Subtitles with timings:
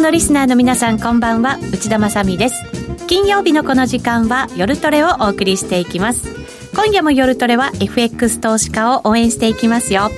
[0.00, 1.58] 局のリスナーの皆さんこんばんは。
[1.74, 2.64] 内田まさです。
[3.06, 6.26] 金曜日のこの時間は夜トレをお送りしていきます。
[6.74, 10.10] 今夜も夜トレは FX 投資家を応援していきますよ。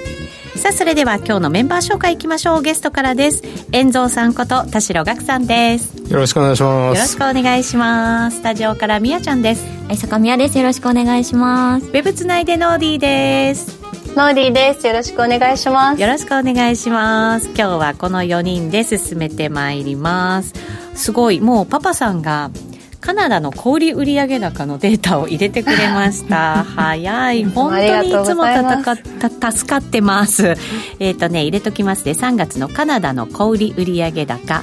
[0.54, 2.62] さあそれでは今日のメンバー紹介いきましょう。
[2.62, 3.42] ゲストからです。
[3.72, 5.96] 遠蔵さんこと田代岳さんです。
[6.08, 6.96] よろしくお願いします。
[6.96, 8.36] よろしくお願いします。
[8.36, 9.66] スタジオからみやちゃんです。
[9.88, 10.58] はい坂宮です。
[10.58, 11.86] よろしくお願いします。
[11.86, 13.82] ウェブつないでノーディーです
[14.14, 14.86] ノーディーです。
[14.86, 16.02] よろしくお願いします。
[16.02, 17.46] よろしくお願いします。
[17.46, 20.52] 今日はこの4人で進めてまいります。
[20.94, 22.50] すごい、もうパパさんが
[23.02, 26.62] カナダの小売売上高のデータを入れてくれました。
[26.62, 27.44] 早い。
[27.44, 28.96] 本当にいつもた
[29.28, 30.54] た助かってます。
[31.00, 32.12] えっ、ー、とね、入れときますね。
[32.12, 34.62] 3月のカナダの小売売上高。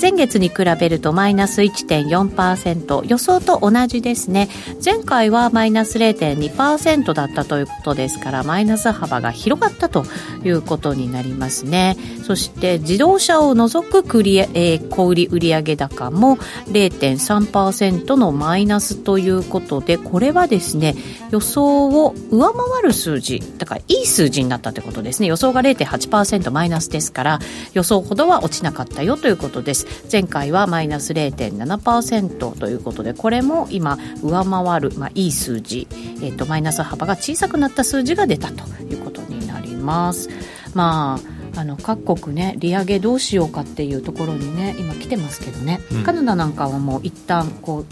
[0.00, 4.48] 前月に比べるとマイナス1.4%予想と同じですね
[4.82, 10.04] 前回はマイナス0.2%だったということですからマイナス幅が広がったと
[10.44, 20.94] いうことになりますねそして自動車を除くクリ、えー、小売売上高も0.3% 0.5%のマイナスということでこれはですね
[21.30, 25.28] 予想を上回る数字だからいい数字になったということですね。
[25.28, 27.38] 予想が0.8%マイナスですから
[27.74, 29.86] 予想ほどは落ちなかったよということです。
[30.10, 35.86] 前回はマイナス0.7%ということでこれも今上回る、まあ、いい数字、
[36.22, 40.28] えーと、マイナス幅が小さくなった数字が出たということになります。
[40.74, 47.86] まああの各国ね利上げどうしようかっていうところにね今来てますけどね、うん、カナダなんかはもう一旦こう、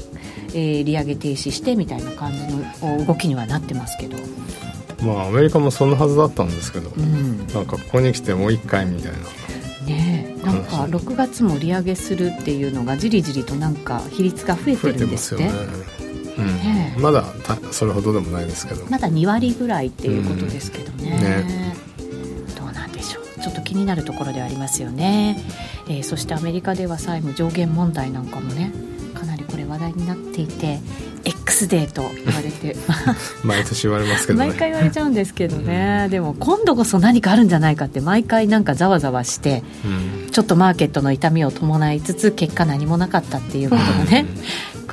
[0.50, 4.16] えー、利上げ停止してみたいな感じの動きにはなってますけど。
[5.04, 9.18] まあアメリカもそのはずだったんですけど、うん、なんかここに来てもう一回みたいな。
[9.86, 15.48] ねなんか6月も利上げするっていうのがじりじりとなんか比率が増えてるんですって、
[16.38, 17.24] うん、ね、まだ
[17.72, 18.86] それほどでもないですけど。
[18.86, 21.44] まだ2割ぐらいっていうことですけどね。
[21.44, 21.48] うん。
[21.48, 21.65] ね、
[23.46, 25.40] ちょっと気になるところではありますよね、
[25.88, 28.72] えー、そしてアメリカでは債務上限問題なんかもね
[29.14, 30.80] かなりこれ話題になっていて
[31.24, 32.74] X デーと言われて
[33.44, 44.26] 毎年言われますけど、ね、毎回言われちゃうんですけどね、うん、でも今度こそ何かあるんじゃないかって毎回なんかざわざわして、うん、ちょっとマーケットの痛みを伴いつつ結果何もなかったっていうことがね、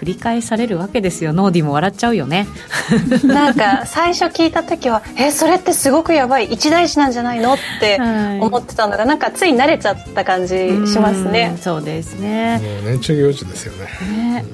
[0.04, 1.32] 繰り返されるわけですよ。
[1.32, 2.46] ノーディも笑っちゃうよね。
[3.24, 6.46] なんか最初聞いた時はえそれってすごくやばい。
[6.52, 7.98] 一大事なんじゃないのって
[8.42, 10.56] 思ってたのが、はい、なんかつい慣れちゃった感じ
[10.92, 11.56] しますね。
[11.62, 12.60] そうですね。
[12.84, 13.88] もう年中行事ですよね。
[14.12, 14.46] ね。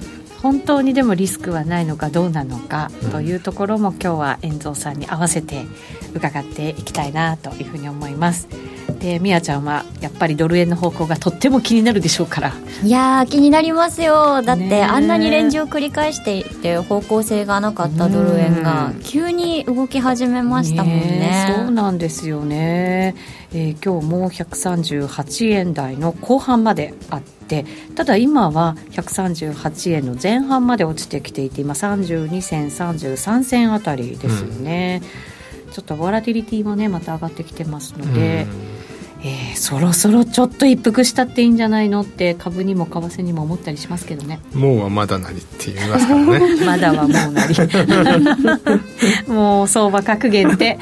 [0.43, 5.65] 本当にでもリスクはないのかどうなのかというところも今日は遠蔵さんに合わせて
[6.13, 8.47] 伺っていきたいなというふうに思います。
[8.91, 12.53] でみやちゃんはやっぱりドル円の方向がとっても気になるでしょうから。
[12.83, 14.41] いや気になりますよ。
[14.41, 23.15] だってあんなにレンジを繰り返していて方向性がなかったドル円が急に動き始めましたもんね、ね、そうなんですよね、
[23.53, 35.01] えー、今日も138円台の後半まであってただ今は138円の前半まで落ちてきていて今32銭33銭あたりですよね、
[35.67, 38.78] うん、ちょっとボラティリティもねまた上がってきてますので、うん
[39.21, 44.39] えー、そろそろちょっと一服したっていいんじゃないのって株にも為替にも思ったりしますけどね。
[44.53, 46.55] もうはまだなりって言いますからね。
[46.65, 47.55] まだはもうなり。
[49.27, 50.77] もう相場格言って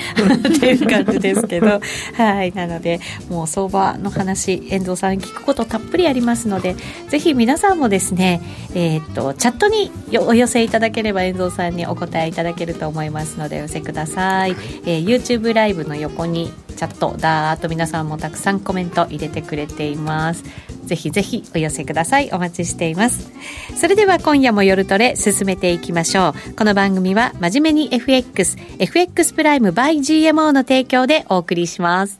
[0.55, 1.79] っていう感じですけど。
[2.13, 2.51] はい。
[2.53, 2.99] なので
[3.29, 6.75] もう相場の話遠藤さん聞くことたっぷりありますので
[7.09, 8.41] ぜひ皆さんもですね
[8.73, 14.51] えー、っとチャットにお寄せいただければ遠藤さんにお答えいただけると思いますのでお寄せください、
[14.85, 20.43] えー、YouTube ライブの横にチャットだーっと皆さんもたたくさんコメント入れてくれています。
[20.83, 22.29] ぜひぜひお寄せください。
[22.33, 23.31] お待ちしています。
[23.77, 26.55] それでは今夜も夜トレ進めていきましょう。
[26.55, 32.19] この番組は真面目に FX FX プライム by GMO の提供でお送りします。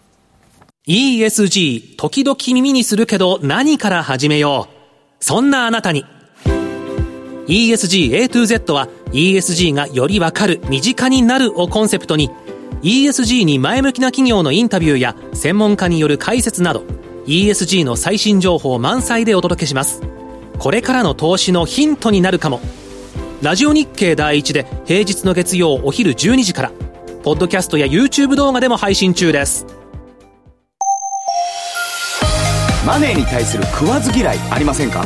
[0.87, 4.75] ESG 時々耳にするけど何から始めよう。
[5.19, 6.05] そんなあなたに。
[7.47, 12.29] ESG A to Z は ESG がよりわかる身近になるをコンセプトに
[12.81, 16.83] ESG に前向きな企業のインタビューや専門家による解説など
[17.25, 20.01] ESG の最新情報満載でお届けします。
[20.59, 22.61] これからの投資のヒントになるかも。
[23.41, 26.71] ラジオ日経第一で平日の月曜お昼12時から
[27.23, 29.65] ポッドキャストや YouTube 動画でも配信中です。
[32.85, 35.05] マネーに対する食わず嫌いありませんか？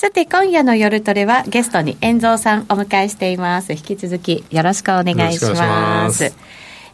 [0.00, 3.74] さて、今夜の夜トレはゲストに遠蔵さんお迎えしています。
[3.74, 6.32] 引き続きよろしくお願いします。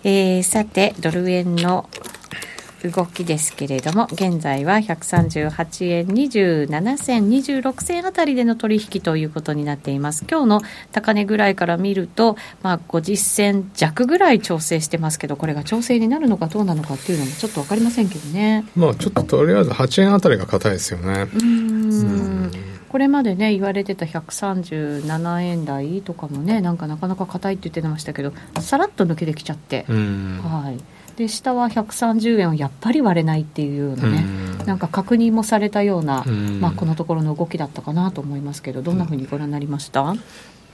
[0.02, 1.88] えー、さて、ドル円の
[2.82, 10.24] 動きですけれども、現在は138円27銭、26銭あたりでの取引ということになっています。
[10.28, 10.62] 今日の
[10.92, 18.64] 高値ぐらいから見ると、まあ、50銭弱ぐらい調整してますけど、これが調整になるのかどうなのかっていうのもちょっと分かりませんけどね。
[18.74, 21.28] まあ、ちょっととりあえず8円あたりが硬いですよね。
[22.96, 34.58] うんこれまでね言われてた137円台とかもねなんかなかなか硬いって言ってましたけどさらっと抜けてきちゃって、はい、で下は130円をやっぱり割れないっていうようなね、ん。
[34.64, 40.14] なんか確認もされたような、まあ、このところの動きだったかなと思いますけどどんなふうにご覧になりました、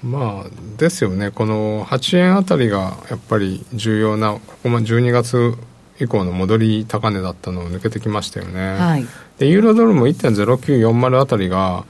[0.05, 5.57] まあ、ですよね、この8円あたりがやっぱり重要な、ここも12月
[5.99, 8.79] 以降の戻り高値だったのを抜けてきましたよね。
[8.79, 9.07] はい、
[9.43, 11.85] でユーロドルも1.0940あたりが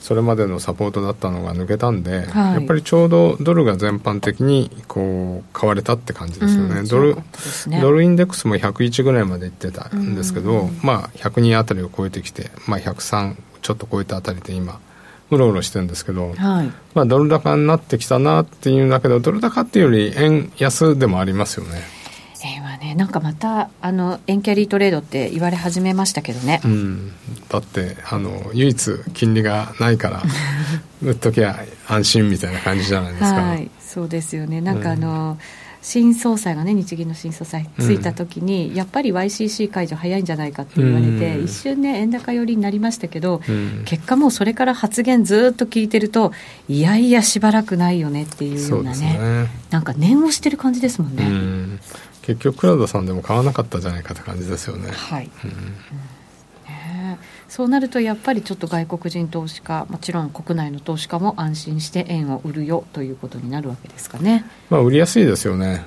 [0.00, 14.80] それまでのサポートだったのが抜けたんで、はい、やっぱりちょうどドルが全般的にこう買われたって感じですよね、うん、ドル、ね、ドルインデックスも101ぐらいまでいってたんですけど、うん、まあ102あたりを超えてきて、まあ、103ちょっと超えたあたりで今
[15.30, 21.99] うろうろしてるんですけど、はい、まあ、ドル高になってきたなっていうんだけどドル高っていうより円安でもありますよね。
[22.80, 27.12] ねなんかまたあの円キャリートレードって言われ始めましたけどね、うん、
[27.48, 30.22] だってあの唯一金利がないから
[31.02, 34.60] 売っときゃ安心みたいな感じじゃないですか、はい、そうですよね。
[34.60, 46.32] なんかあの、うん新総裁がね日銀の新総裁ついた時に、うん、やっぱり YCC 解除早いんじゃないかって言われて、うん、一瞬ね円高寄りになりましたけど、うん、結果もうそれから発言ずっと聞いてると
[46.68, 51.78] いやいやしばらくないよねっていうようなね、ね、なんか念をしてる感じですもんね。
[52.30, 54.90] 結局倉田さんでも買わなかったじゃないかって感じですよね。
[54.92, 55.50] はい、うん
[56.68, 57.18] ね、
[57.48, 64.44] そうなるとやっぱりちょっと外国人投資家もちろん国内の投資家も安心して円を売るよということになるわけですかね。
[64.68, 65.84] まあ売りやすいですよね。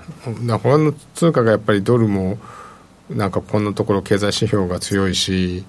[0.47, 2.37] 他の通貨がやっぱりドルも
[3.09, 5.63] なんかこのところ経済指標が強いし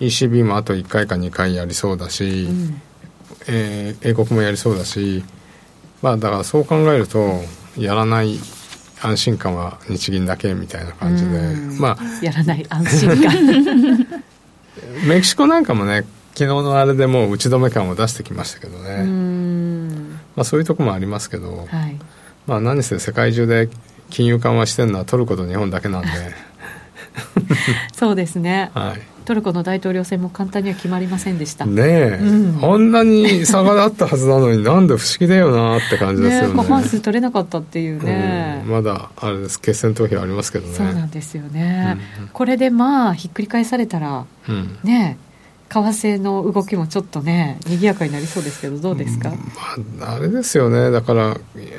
[0.00, 2.82] ECB もあと1回か2回やりそうだし、うん、
[3.48, 5.24] えー、英国もやりそうだし
[6.02, 7.40] まあだからそう考えると
[7.76, 8.38] やらない
[9.02, 11.38] 安心感は日銀だけみたいな感じで、
[11.78, 14.06] まあ、やらない安心感。
[15.06, 16.04] メキシコなんかもね
[16.34, 19.04] 昨日のあれでもう打ち止め感を出してきましたけどね。
[20.36, 21.98] まあ、そういうとこもありますけど、はい、
[22.46, 23.68] まあ、何せ世界中で
[24.10, 26.08] 金融緩和してるのはトルコと日本だけなんで
[27.92, 29.00] そうですね、はい。
[29.24, 31.66] トルコの大統領選も簡単には決まりませんでした。
[31.66, 36.62] ねえ、うん、あんなに差があったはずなのになんで不思議だよなって感じですよね。
[36.62, 39.60] 半数取れなかったっていうね、うん、まだあれです。
[39.60, 40.74] 決選投票ありますけどね。
[40.74, 44.24] そうなんですよね、うん、これでまあひっくり返されたら、
[44.82, 45.18] ね
[45.68, 49.30] 為替の動きもちょっとね賑やかになりそうですけどどうですか、
[49.98, 50.90] まあ、あれですよね。
[50.90, 51.36] だから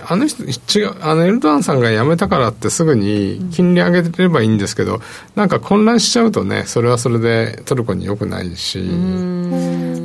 [0.07, 5.01] あの人違うあのエルドアンさんが辞めたからってすぐに金利上げればいいんですけど、うん、
[5.35, 8.79] なんか混乱しちゃうとねそれはそれでトルコによくないし。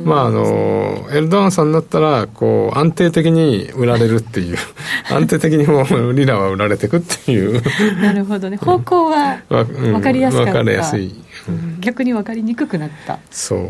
[0.05, 4.57] まああのエルドアンさんだったらこう安定的に売られるっていう。
[5.09, 7.61] 安定的にもうリラは売られていくっていう。
[7.99, 8.57] なるほどね。
[8.57, 11.24] 方向は 分かりやすかった、うん、分かりやすい
[11.79, 13.19] 逆に分かりにくくなった。
[13.31, 13.69] そう。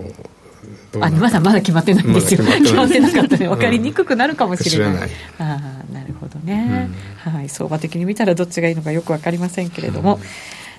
[1.00, 3.48] あまだまだ決まってないんですよ、ま、決まってなかったね。
[3.48, 4.96] 分かりにくくなるかもしれない。
[4.96, 6.90] うん、ああなるほどね、
[7.26, 10.22] うん、はい、相場的に見たらどっちがいいのかよく分かりませんけれども、うん、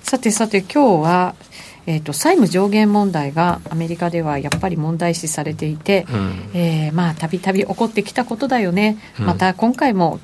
[0.02, 1.34] さてさて今日は
[1.88, 10.18] えーと、債務上限問題がアメリカではやっぱり問題視されていて、うん、えー、まあたびたび起こってきたことだよね、また今回も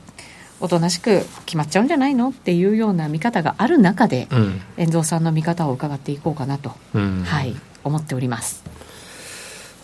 [0.62, 7.54] おとなしく決まっちゃうんじゃないのっていうような見方がある中で、うん、遠藤さんの見方を伺っていこうかなと、うん、はい
[7.84, 8.62] 思っております。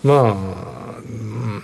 [0.05, 0.35] まあ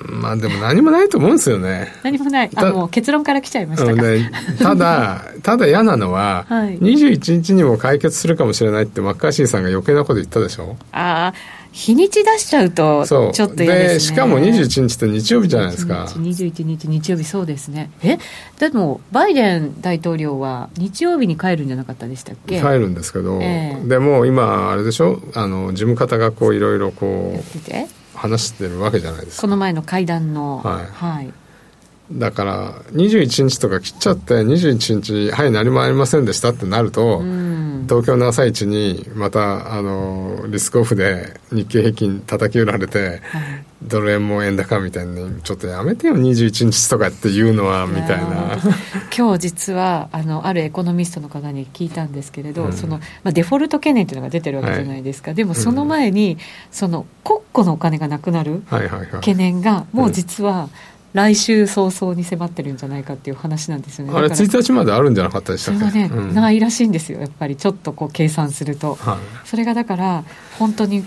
[0.09, 1.92] まあでも何もないと思うんですよね。
[2.02, 2.50] 何もない。
[2.56, 10.76] あもう結論から来ちゃいましたか、ね、ただ ただ嫌なのは、はい、21日にも解決するかもしれないってマッカーシーさんが余計なこと言ったでしょ？
[10.92, 11.35] ああ
[11.75, 16.04] 日にち出しちゃうと、ちょっと嫌です、ね、しかも21日って日曜日じゃないですか。
[16.04, 17.90] 21日、日曜日、そうですね。
[18.04, 18.16] え？
[18.61, 22.61] でも、バイデン大統領は日曜日に帰るんじゃなかったでしたっけ？
[22.61, 29.40] 帰るんですけど、えー、でも今、あれでしょ、あの事務方がこういろいろこう、話してるわけじゃないですか。
[29.43, 30.59] この前の会談の。
[30.64, 30.87] はい。
[30.93, 31.33] はい
[32.12, 37.23] だから21日とか切っちゃって21日はい何もありませんでしたってなると、
[37.84, 43.23] 東京の朝一にまたあのリスクオフで日経平均叩き売られて、
[43.82, 48.58] ドル円も円高みたいにちょっとやめてよ21日とかっていうのはみたいな。
[49.16, 56.38] 今日実はあのあるエコノミストの方に聞いたんですけれど、うん、そのまあ、デフォルト懸念というのが出てるわけじゃないですか、はい、でもその前に、うん、
[56.70, 58.62] その国庫のお金がなくなる
[59.12, 60.68] 懸念がもう実は、
[61.14, 64.12] 来週早々に迫ってるんじゃないかっていう話なんですよね。
[64.14, 65.78] あれ1日まであるんじゃなかったでしたっけ？
[65.78, 67.56] それはね、うん、ないらしいんですよやっぱり。
[67.56, 70.25] ちょっとこう計算すると、はい、それがだから
[70.59, 71.04] 本当に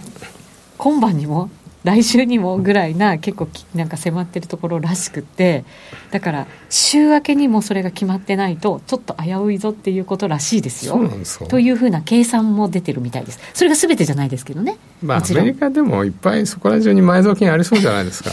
[0.78, 1.50] 今晩にも
[1.88, 5.64] 来週にもぐらいな結構なんか迫ってるところらしくて
[6.12, 11.00] だから週明けにもそれが決まってないとちょっと危ういぞっていうことらしいですよ。
[11.48, 13.40] というふうな計算も出てるみたいです。
[13.54, 18.32] それが全てじゃないですけどねまあアメリカでもいっぱいそこら中に埋蔵金ありそうじゃないですか。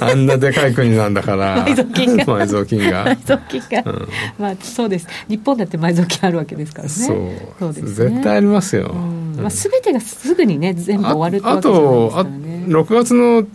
[0.00, 1.66] あんなでかい国なんだから。
[1.66, 2.24] 埋蔵金が。
[2.24, 3.04] 埋蔵金が。
[3.16, 5.06] 埋蔵金が、うん、まあそうです。
[5.28, 6.94] 日本だって埋蔵金あるわけですからね。
[7.58, 7.72] そう。
[7.74, 9.24] です、ね、絶対ありますよ、うん。
[9.36, 13.46] まあ、全てがすぐにね全部終わるってわけじゃないですあ6月の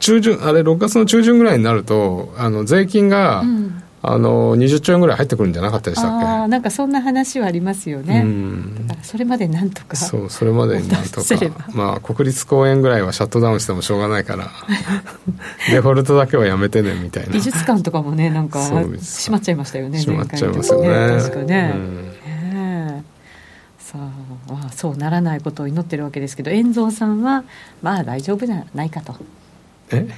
[0.00, 6.26] 中旬あれ6月の中旬ぐらいになるとあの税金が、うん、あの20兆円ぐらい入ってくるんじゃなかったでしたっけ？
[6.26, 9.96] あなんかそんな話はありますよね、うん、だからそれまでなんとか。
[9.96, 11.26] そうそれまでになんとか。
[11.72, 14.50] まあ国立公園ぐらいはシャットダウンしてもしょうがないから。
[15.70, 17.32] デフォルトだけはやめてねみたいな。
[17.32, 21.18] 美術館とかもねなんか閉まっちゃいましたよね閉まっちゃいますよね。
[21.20, 22.11] 確かね、うん
[24.82, 27.44] そうならないことを祈ってるわけですけど遠蔵さんは
[27.82, 29.14] まあ大丈夫じゃないかと。
[29.92, 30.08] え？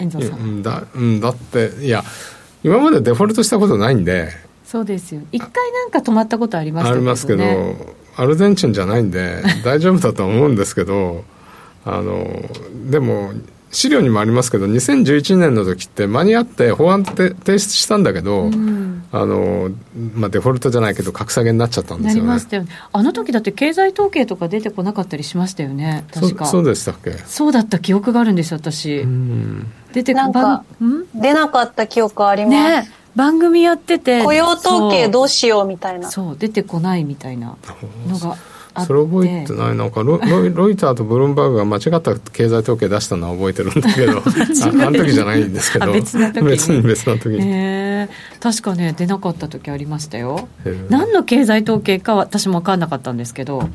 [0.00, 2.02] 遠蔵さんだ,、うん、だっていや
[2.64, 4.30] 今までデフォルトしたことないんで。
[4.64, 5.20] そうですよ。
[5.30, 11.22] 一回なんか止まったことありましたけど、ね、ありますけどアルゼンチンじゃないんで大丈夫だと思うんですけど
[11.84, 12.26] あの
[12.90, 13.30] でも
[13.70, 19.70] 資料にもありますけど2011年の時って間に合って法案提出したんだけど、うん、あの
[20.14, 22.30] まあ、デフォルトじゃないけど格下げになっちゃったんですよね。
[22.30, 22.68] よね。
[22.92, 26.04] あの時だって経済統計とか出てこなかったりしましたよね。
[26.12, 26.46] 確か。
[26.46, 27.12] そうでしたっけ？
[27.26, 29.04] そうだった記憶があるんです私。
[29.92, 30.64] 出てなんか
[31.14, 32.92] 出なかった記憶あります、ね。
[33.16, 36.10] 番組やってて雇用統計どうしようみたいな。
[36.10, 37.56] そう出てこないみたいな
[38.06, 38.36] のが
[38.84, 39.76] それ覚えてない。
[39.76, 40.18] なんかロ
[40.54, 44.18] ロイターとブルームバーグが間違った経済統計出したのは覚えてるんだけど。
[44.22, 45.92] ああの時じゃないんですけど。
[45.92, 46.42] 別に。
[46.42, 48.08] 別に別な時に、え
[48.38, 50.48] ー、確かね出なかった時ありましたよ。
[50.88, 53.68] 何の経済統計かは私も分かんなかったんですけど。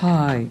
[0.00, 0.48] はい。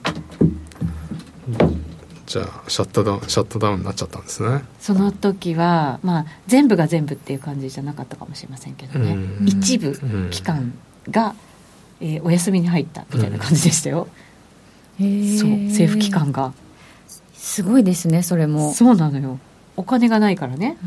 [2.26, 4.64] じゃあシャットダウンシャットダウンになっちゃったんですね。
[4.80, 9.18] その時はまあ全部が全部っていう感じじゃなかったかもしれませんけどね。
[9.46, 10.00] 一部
[10.32, 10.74] 期間
[11.10, 11.34] が、うん
[12.04, 14.10] えー、お休みに入ったみたいな感じでしたよ、
[15.00, 16.54] うん、そう政府機関が。
[17.34, 18.74] すごいですねそれも。
[18.74, 19.40] そうなのよ。
[19.76, 20.78] お金がないからね。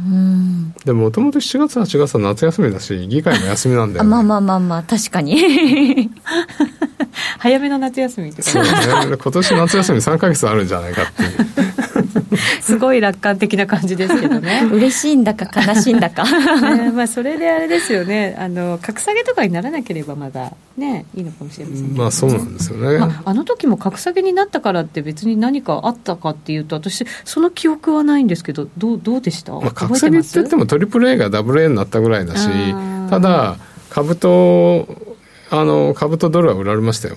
[0.85, 6.11] でももともと7月8月は夏休みだし議会も休みなんだよ、 ね、まあまあまあまあ確かに。
[7.39, 8.71] 早めの夏休みってそうね。
[9.17, 11.31] 今年夏休み3か月あるんじゃないかっていう
[12.61, 14.69] すごい楽観的な感じですけどね。
[14.73, 18.37] 嬉しいんだか悲しいんだか、ね、まあそれであれですよね。
[18.39, 32.49] あの格下げとかにならなければまだねいいのかもしれませんまあそうなんですよね、まあ、あの時も格下げになったからって別に何かあったかっていうと私その記憶はないんですけどどうどうでした、まあ、格下げって言ってもトリプル A がダブル A になったぐらいだし
[33.11, 33.57] ただ
[33.91, 34.87] 株と
[35.51, 37.17] あの株とドルは売られましたよ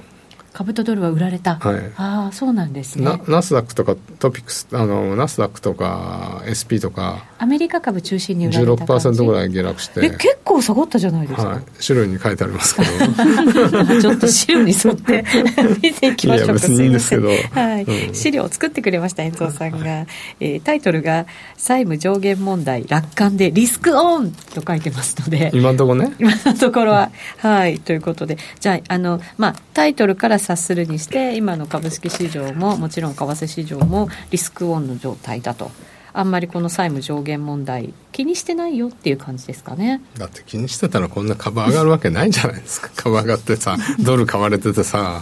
[0.59, 3.05] 株とドルは売られた、はい、ああそうなんですね。
[3.29, 10.05] ナスダックとかトピックスあのナスダックとか SP とかアメリカ株中心に売られた感じ？16%ぐらい下落して。
[10.05, 12.89] え結構下がったじゃないですか、はい、資料に書いてありますけど。
[14.01, 15.23] ちょっと資料に沿って
[15.81, 16.45] 見ていきましょうか。
[16.45, 17.83] いや別にいいんですけど、はい。
[17.83, 20.05] うん、資料を作ってくれました遠藤さんが、
[20.41, 25.49] えー、タイトルが「債務上限問題楽観でリスクオン」と書いてますので。
[25.53, 26.13] 今のところね。
[26.19, 27.09] 今のところは。
[27.37, 27.79] はい。
[27.79, 28.37] ということで。
[28.59, 35.71] じゃああのまあタイトルから察するにして今の株式市場ももちろん為替市場もリスクオンの状態だと
[36.13, 40.01] あんまりこの債務上限問題気にしてないよっていう感じですかね。
[40.17, 42.89] だって気にしてたらこんな株上がるわけないじゃないですか。
[42.95, 45.21] 株上がってさドル買われててさ。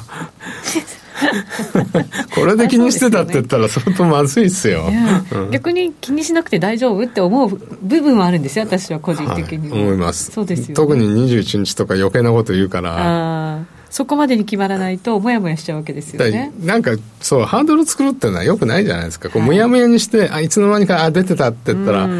[2.35, 4.85] これで気にしてたって言ったら相当まずいっすよ、
[5.31, 7.49] うん、逆に気にしなくて大丈夫って思う
[7.81, 10.31] 部分はあるんですよ私は個人的に、はい、思います。
[10.31, 13.65] そうですよ、ね、特に21日とか余計なこと言うから
[13.97, 16.53] そこまでに決まらないともやもやしちゃうわけですよね。
[16.59, 19.31] なんかそうハードル作るっていうのはよくないじゃないですか。
[19.31, 22.13] こうむやむやにしてあいつの間にかあ出てたって言ったら、ま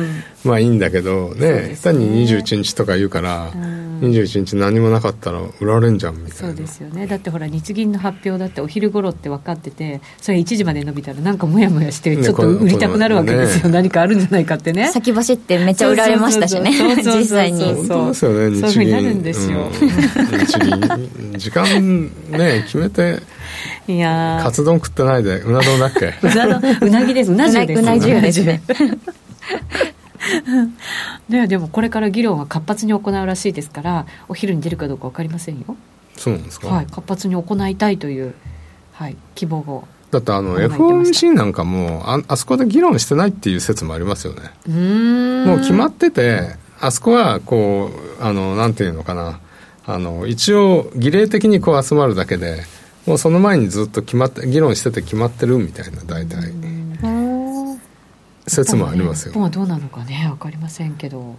[0.48, 1.78] まあいいんだけどねね。
[1.82, 3.88] 単に21日とか言うから、うん。
[4.00, 6.36] 21日何もなかったら売られんじゃんみたいな。
[6.36, 7.08] そうですよね。
[7.08, 14.90] だってほら日銀の発表だってお昼頃って分かっててそれ1時まで伸びたらなんかもやもやしてちょっと売りたくなるわけですよ、ね、何かあるんじゃないかってね。
[14.90, 16.72] 先走ってめっちゃ売られましたしね。
[17.04, 17.88] 実際に。
[17.88, 18.62] そうですよね日銀。
[18.62, 19.72] そういうふうになるんですよ、うん、
[20.40, 23.20] 日銀時間ね決めて
[23.88, 26.14] いやカツ丼食ってないでうな丼だっけ？
[26.86, 27.32] うなぎです。
[27.32, 27.82] うな重です。
[27.82, 28.62] うな重ですね
[31.30, 35.76] ででもこれから議論は活発に行うらしいですからお昼に出るかどうか分かりませんよ。
[36.16, 38.34] そうなんですか、はい、活発に行いたいという、
[38.94, 44.42] はい、希望をだってあの FOMC なんかもああそこで議論してないっていう説もありますよね。
[45.46, 49.40] もう決まっててあそこはこうあのなんていうのかな。
[49.90, 52.64] あの一応儀礼的にこう集まるだけで
[53.06, 56.52] もうその前にずっと決まって議論してて決まってるみたいな大体。
[58.48, 59.32] 説もありますよ。
[59.32, 61.36] 日本はどうなのかね分かりませんけど。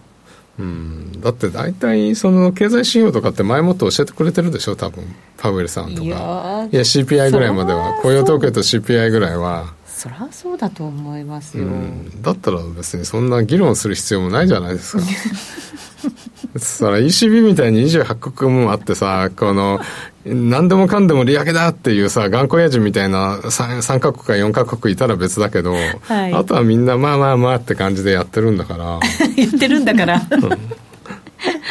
[0.59, 5.05] うん、だって大体その経済指標とかって前もって教えてくれてるでしょ多分。
[5.37, 6.03] パウエルさんとか。
[6.03, 7.95] いや CPI ぐらいまでは。
[8.03, 9.79] 雇用統計と CPI ぐらいは。
[9.99, 15.03] そりゃそうだと思いますよ、うん、だったら別にそんな議論する必要もないじゃないですか
[16.57, 19.81] そら ECB みたいに28国もあってさこの
[20.25, 29.01] 何でもかんでも利上げだっていうさ頑固親父みたいな 3, 3カ国か4カ国いたら別だけど、はい、あとはみんなまあまあまあって感じでやってるんだから。
[29.37, 30.79] 言ってるんだから、うん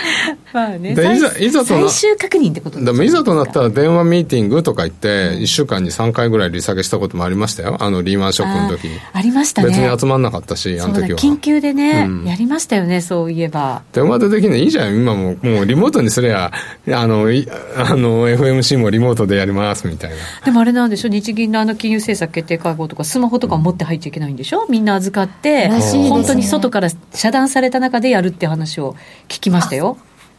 [0.53, 9.69] まあね、でいざいざと最終確認ってことでもいざとなったら電話ミーティングとか言って、1週間に3回ぐらい利下げしたこともありましたよ、あのリーマンショックの時ありましたね。
[9.69, 11.17] 別に集まんなかったし、あの時は。
[11.17, 13.81] 緊急でね、うん、やりましたよね、そういえば。
[13.93, 16.51] 電話でできないいいじゃん、今ももうリモートにすれば、
[16.91, 20.15] あの、あの、FMC もリモートでやりますみたいな。
[20.45, 25.69] でもあれなんでしょ、日銀のあの金融政策決定会合とか、スマホとか持って入っちゃいけないんでしょ、みんな預かって、
[26.09, 28.95] 本当に外から遮断された中でやるって話を
[29.27, 29.86] 聞きましたよ。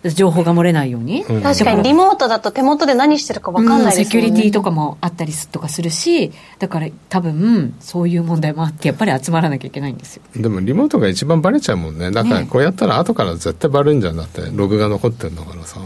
[0.04, 10.22] 情報が漏れないように、うん、確かにリモートだと手元で何してるか分かんないですよね、うん、セキュリティとかもあったりとかするしだから多分そういう問題もあってやっぱり集まらなきゃいけないんですよ。
[10.36, 12.10] でもリモートが一番バレちゃうもんね。
[12.10, 14.16] だからこうやったら後から絶対バレるんじゃん。
[14.16, 15.80] だってログが残ってるのか らさ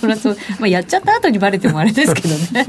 [0.00, 2.66] それはそう、まあ、やっちゃった後にバレてもあれですけどね。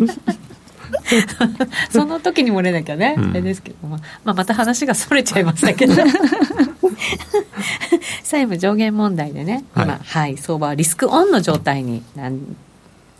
[1.91, 5.93] その時に漏れなきゃね、うん、あれですけど、まあ、また話がそれちゃいましたけど
[8.25, 12.55] 債務上限問題でね、今、はい、はい、相場はリスクオンの状態になん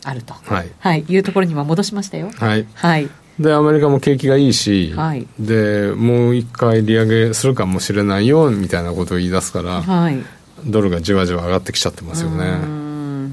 [0.04, 2.32] あると、はい、はい、いうところには戻しましたよ。
[2.36, 10.18] はい、はい、でアメリカも景気がいいし、はい、でもう一回利上げするかもしれないよみたいなことを言い出すから、はい、
[10.66, 12.58] ドルがじわじわ上がってきちゃってますよね。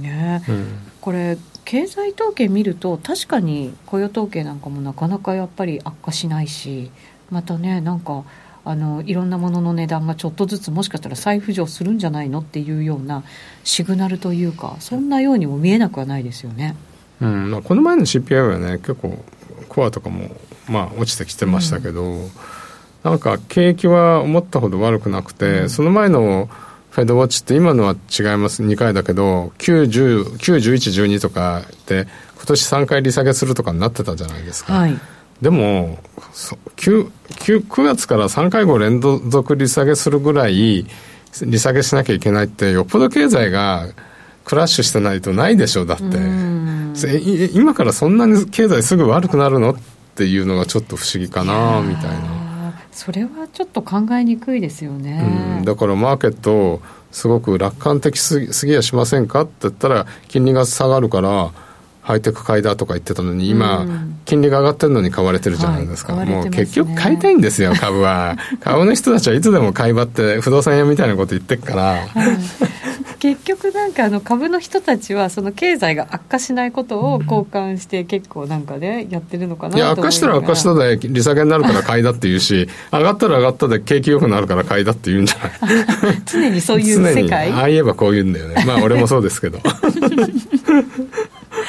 [0.00, 0.66] ね、うん、
[1.00, 6.90] これ経済統計見ると確かに雇用統計なんかもなかなかやっぱり悪化しないし
[7.30, 8.24] またねなんか
[8.64, 13.24] あのいろんなものの値段がちょっとずつもしかしたら再浮上するんじゃないのっていうような
[13.64, 16.76] シグナルというかそんなようにも見えなくはないですよね。
[17.20, 19.24] うんまあ、この前の CPI はね結構
[19.68, 20.30] コアとかも、
[20.68, 22.30] まあ、落ちてきてましたけど、うん、
[23.02, 26.48] なんか景気は思ったほど悪くなくて、うん、その前の
[26.90, 34.74] フェドウォッチって今のは違います2回だけど9、10、9、11、12とかで今年3回利下げするとかになってたじゃないですか。
[34.74, 35.00] はい
[35.42, 35.98] でも
[36.76, 40.86] 9, 9, 9月から3回後連続利下げするぐらい
[41.42, 43.88] 利下げしなきゃいけないってよっぽど経済が
[44.44, 46.04] クラッシュしてないとないでしょだって。
[47.54, 49.76] 今からそんなに経済すぐ悪くなるのっ
[50.14, 52.74] ていうのがちょっと不思議かなみたいな。
[52.92, 55.62] それはちょっと考えにくいですよね。
[55.64, 61.50] だからマーケットすごく楽観的すぎやしませんかって言ったら金利が下がるから
[62.02, 63.86] ハイテク買いだとか言ってたのに今、
[64.24, 68.36] 金利が上がってるのに買われてるじゃないですか、はい、もう結局買いたいんですよ株は。
[68.60, 72.08] 株の人たちはいつでも買い場って不動産屋みたいなこと言ってるから、
[73.20, 86.22] 結局なんかあの株の人たちはその経済が悪化しないことを交換して結構なんかねやってるのかないや悪化したら悪化したで利下げになるから買いだって言うし 上がったら上がったで景気よくなるから買いだって言うんじゃない。
[86.26, 87.52] 常にそういう世界？
[87.54, 88.64] ああ言えばこう言うんだよね。
[88.66, 89.60] まあ俺もそうですけど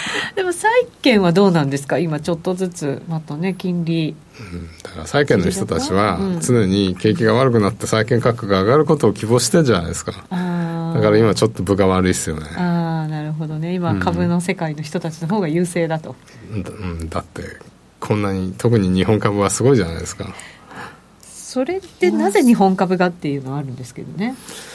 [0.36, 1.98] でも債券はどうなんですか？
[1.98, 10.12] 今ちょっとずつまたね金利、うん、だから債券の人たちは常に景気が悪くなって債券価格が上がることを希望してるじゃないですか。
[10.30, 12.48] だから今ちょっと分が悪いですよね。
[12.56, 13.74] ああなるほどね。
[13.74, 16.16] 今株の世界の人たちの方が優勢だと、
[16.52, 17.58] うん、うん、だって
[18.00, 20.34] こんなに特に日本株はすごいじゃないですか。
[21.24, 24.36] それってなぜ日本株がっていうのはあるんですけどね。
[24.68, 24.73] うん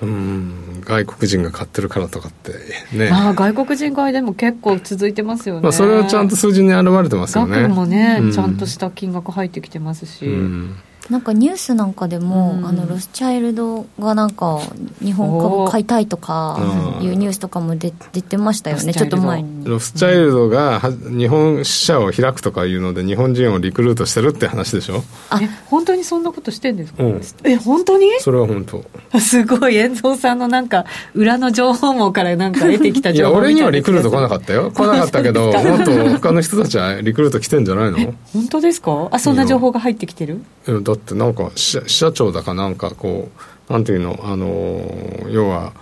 [0.00, 2.52] 外国人が買ってるからとかって
[2.96, 3.10] ね。
[3.10, 7.62] ああ外国人買いでも結構続いてますよね、まあ、それはちゃんと数字に表れてますよね。
[7.62, 10.76] 額もね、うん、ちゃんとした金額入ってきてますし、うん、
[11.10, 14.60] なんかニュースなんかでも、うん、あのロスチャイルドがなんか
[15.02, 16.58] 日本株買いたいとか
[17.02, 19.64] いうニュースとかも出出てましたよねちょっと前に。
[19.64, 25.02] ロスチャイルドが日本支社を開くとかいうので日本人をリクルートしてるって話でしょ？
[25.30, 25.40] あ。
[25.66, 28.06] 本当にそんなことしてんですか、うん、え本当に？
[28.20, 28.84] それは本当。
[29.18, 34.70] すごい遠藤さんのなんか裏の情報網からなんか得てきた情報 いや俺にはリクルート来なかったよ。
[34.74, 38.14] 来なかったけどもっと他の人たちはリクルート来てんじゃないの？
[38.32, 39.08] 本当ですか？
[39.10, 40.40] あそんな情報が入ってきてる？
[40.66, 43.28] だってなんか支社長だかなんかこ
[43.68, 45.72] うなんていうのあの要は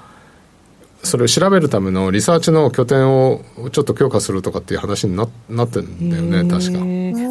[1.02, 3.40] それを調べるためのリサーチの拠点を
[3.72, 6.78] ちょっと強化するとかっていう話にななってるんだよね確か。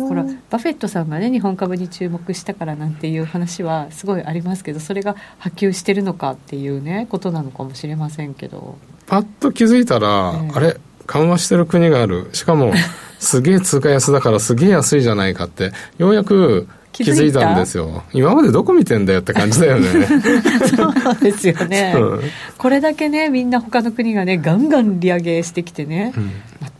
[0.07, 8.77] ほらバフェットさんがね日本株に注目したからなんていう話はすごいありますけどそれが波及してるのかっていうねことなのかもしれませんけど。
[9.05, 12.29] パッと気づいたら、えー、あれ緩和してる国がある。
[12.33, 12.73] しかも
[13.19, 15.71] すげえ通貨安だからすげえ安いじゃないかって。
[15.97, 16.67] ようやく
[17.03, 18.03] 気づいたんですよ。
[18.13, 19.87] 今までどこ見てんだよって感じだよね。
[20.75, 22.21] そうですよね、うん、
[22.57, 26.31] これだけねみんな他の国がねガンガン利上げしてきてね、うん、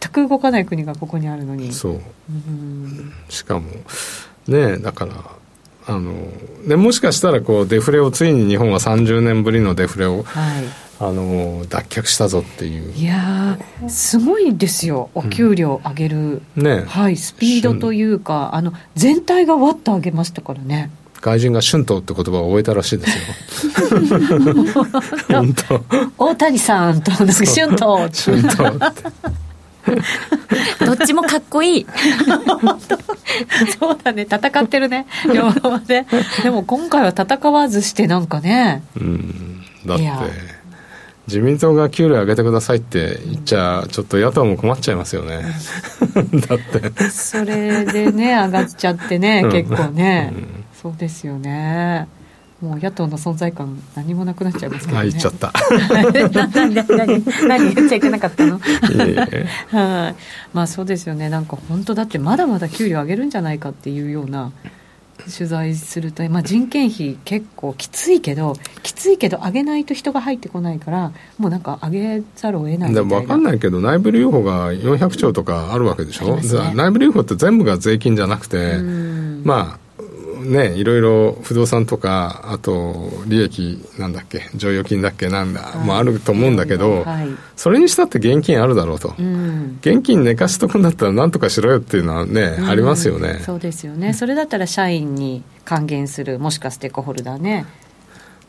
[0.02, 1.72] 全く動かない国がここにあるのに。
[1.74, 1.94] そう、
[2.30, 3.66] うん、しかも
[4.48, 5.14] ねだから
[5.88, 6.14] あの
[6.68, 12.94] でもしかしたらこうデフレをついに日本は30年ぶりのデフレを、はいあの脱却したぞっていう。
[12.94, 13.58] いや
[13.88, 15.10] すごいですよ。
[15.14, 16.84] お給料上げる、うん、ね。
[16.88, 20.90] はい、スピードというかあの全体がわっと上げましたからね。
[21.22, 23.24] 外人が春闘って言葉を覚えたらしいですよ。
[25.30, 25.84] 本当。
[26.18, 27.38] 大谷さんと春闘。
[27.38, 29.04] 春闘って。
[30.86, 31.88] どっちもかっこいい。
[33.80, 34.24] そうだね。
[34.24, 35.08] 戦ってるね。
[35.34, 36.06] 両方で
[36.44, 38.84] でも今回は戦わずしてなんかね。
[39.00, 39.64] うん。
[39.86, 40.04] だって
[41.28, 45.44] 自民党が給料上げてくださいって言っちゃちょっと野党も困っちゃいますよね。
[46.48, 47.10] だって。
[47.10, 52.08] それでね上がっちゃってね、結構ね、うん、そうですよね。
[52.62, 55.54] もう野党の存在感何もなくなっちゃいますけど、ね、あ言っちゃった。
[56.32, 58.60] 何何何言っちゃいけなかったの？
[59.70, 60.16] はい。
[60.54, 61.30] まあそうですよね。
[61.30, 64.52] なんか本当だってまだまだ給料上げるんじゃないかっていうような
[65.32, 78.78] 取材すると、まあ、人件費結構きついけどきついけど上げないと人が入ってこないからもうなんか上げざるを得ないでも分かんないけど内部留保が400兆とかあるわけでしょ、ね、内部留保って全部が税金じゃなくて
[79.44, 79.87] まあ
[80.42, 93.42] ね、いろいろ不動産とか、あと利益なんだっけ、剰余金だっけ、なんだ、はい、もあると思うんだけど、はい、それにしたって現金あるだろうと、うん、現金寝かしとくんだったら、なんとかしろよっていうのはね、うん、ありますよね。
[93.46, 97.66] そうですよね、それだったら社員に還元する、もしくはステークホルダーね。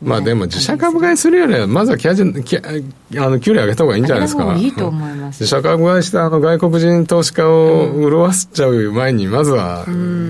[0.01, 2.85] まあでも自社株買いするよりは、まずはキャジキャ
[3.17, 4.55] あの給料上げた方がいいんじゃないですか。
[4.55, 5.41] いいと思います。
[5.41, 9.85] 自社株買いしてあの外国人投資家を潤わせちゃう前に、まずは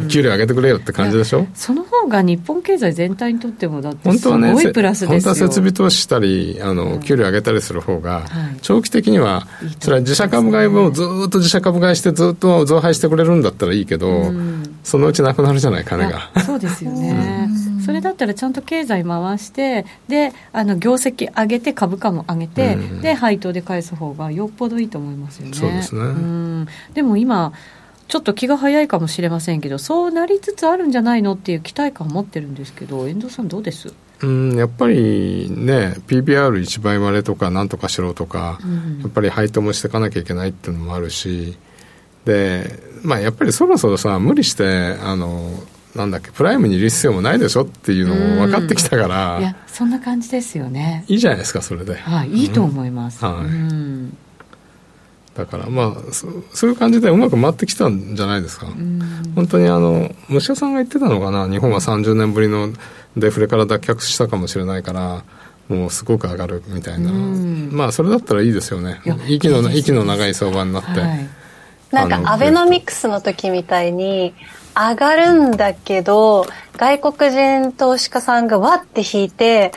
[0.09, 8.25] 給料上げてくれよって感じでしょ、うん、その方が日本経済全体にとっても、だってすごいプラスですよ、本当は設備投資したり、あの給料上げたりする方が、
[8.63, 9.47] 長期的には、
[9.79, 14.31] それは自社株買いをずっと自社株買いして、ずっと増配してくれるんだったらいいけど、
[14.83, 16.31] そのうちなくなるじゃない、金が。
[16.43, 17.47] そうですよね。
[17.89, 25.53] それだったらちゃんと経済回してであの業績上げて株価も上げて、うん、で配当で返す方がよっぽどいいと思いますよね。
[25.53, 27.51] そうですね、うん、でも今
[28.07, 33.91] ちょっと気が早いかもしれませんけどそうなりつつあるんじゃないのっていう期待感を持ってるんですけど遠藤さんどうです？
[34.21, 41.57] うんやっぱりね PBR1 倍割れとかなんとかしろとか、うん、やっぱり配当もしていかなきゃいけないっていうのもあるし
[42.25, 45.51] でまあやっぱりそろそろさ無理してあの
[45.95, 51.03] なんだっけプライムにいる必要もないでしょっていうのも分かってきたから、いやそんな感じですよね。
[51.07, 51.95] いいじゃないですかそれで。
[51.95, 58.67] はい、いいと思います、はい、だからまあそういう感じでうまく回ってきたんじゃないですか、
[59.35, 62.71] 本当にあの虫屋さんが言ってたのかな日本は30年ぶりの
[63.17, 65.23] デフレから脱却したかもしれないから
[65.69, 69.01] もうすごく上がるみたいな、まあそれだったらいいですよね。
[69.27, 71.29] 息の息の長い相場になって、はい、
[71.91, 74.33] なんかアベノミクスの時みたいに
[74.81, 76.45] 上がるんだけど、
[76.77, 79.73] 外国人投資家さんがわって引いて、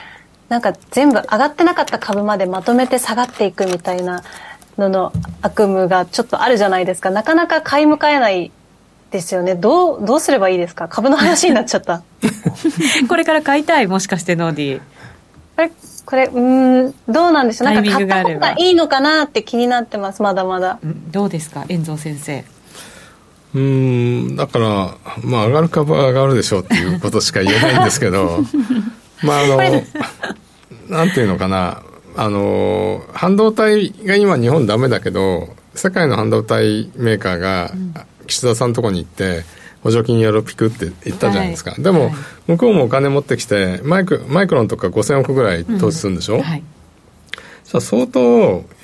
[0.47, 4.23] なんか全部上がってなかった株までまとめて下がっていくみたいな
[4.77, 7.09] のの悪夢がちょっとあるじゃないですか。
[7.09, 8.51] なかなか買い迎えない
[9.11, 9.55] ですよね。
[9.55, 10.87] どう、どうすればいいですか？
[10.87, 12.01] 株の話になっちゃった。
[13.09, 13.87] これから買いたい？
[13.87, 14.81] もしかしてノーディー。
[15.55, 15.71] これ、
[16.05, 17.71] これ、うん、どうなんでしょう？
[17.71, 20.79] なんか買った方がいいのかなって気になってます、まだまだ。
[21.11, 22.43] どうですか、遠藤先生。
[23.55, 28.39] うんだからまあ上がる株は上がるでしょうっていうことしか言えないんですけど
[29.23, 29.83] まああの
[30.89, 31.81] なんていうのかな
[32.15, 37.71] あの半導体が今日本ダメだけど世界の半導体メーカーが
[38.27, 39.43] 岸田さんのとこに行って
[39.83, 42.13] 補助金やろピクって言ったじゃないですか、はい、でも、はい、
[42.47, 46.63] 向こうもお金持ってきてマイクマイクロンとか5000億ぐらい投資するんでしょ、うんはい、
[47.65, 48.19] 相当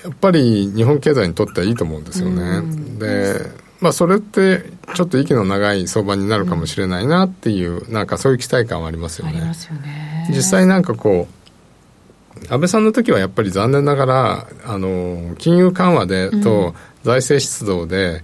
[0.03, 2.61] やっぱり日本経済にとってはいいと思うんですよね、
[2.97, 4.63] でまあそれって
[4.93, 9.39] ちょっと息の長い相場になるかもしれないなっていう、うん、なんかそういう期待感はありますよね。
[9.39, 10.27] よね。
[10.29, 11.39] 実際なんかこう
[12.53, 18.23] 安倍さんの時はやっぱり残念ながらあの金融緩和でと財政出動で、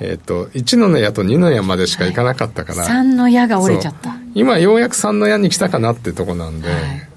[0.00, 4.16] えーと、1の矢と2の矢までしかいかなかったから、はい、3の矢が折れちゃった。
[4.34, 7.09] 今ようやく3の矢に来たかなってとこなんで、はい、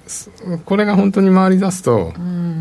[0.65, 2.13] これが本当に回り出すと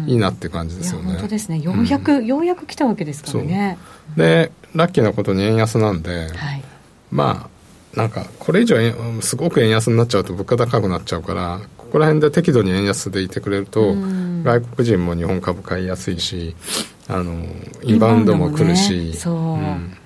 [0.06, 1.60] いいなって感じですよね、本当ですね。
[1.60, 3.78] ようやく、うん、ようやく来たわけですからね。
[4.16, 6.62] でラッキーなことに円安なんで、はい、
[7.10, 7.48] ま
[7.94, 8.76] あなんかこれ以上
[9.20, 13.94] すごく円安になっちゃうと物価高くなっちゃうからここら辺で適度に円安でいてくれると、
[14.42, 16.56] 外国人も日本株買いやすいし
[17.08, 17.44] あの
[17.82, 19.96] インバウンドも来るし、ね、そう、うん。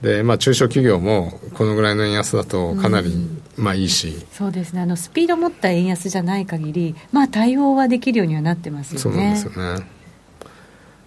[0.00, 4.14] で、まあ、中小企業もこのぐらいの円安だとかなり、うん、まあいいし。
[4.32, 4.80] そうですね。
[4.80, 9.00] あのスピード持った円安じゃない限りまあ対応はできるようにはなってますよね。
[9.02, 9.86] そうなんですよね。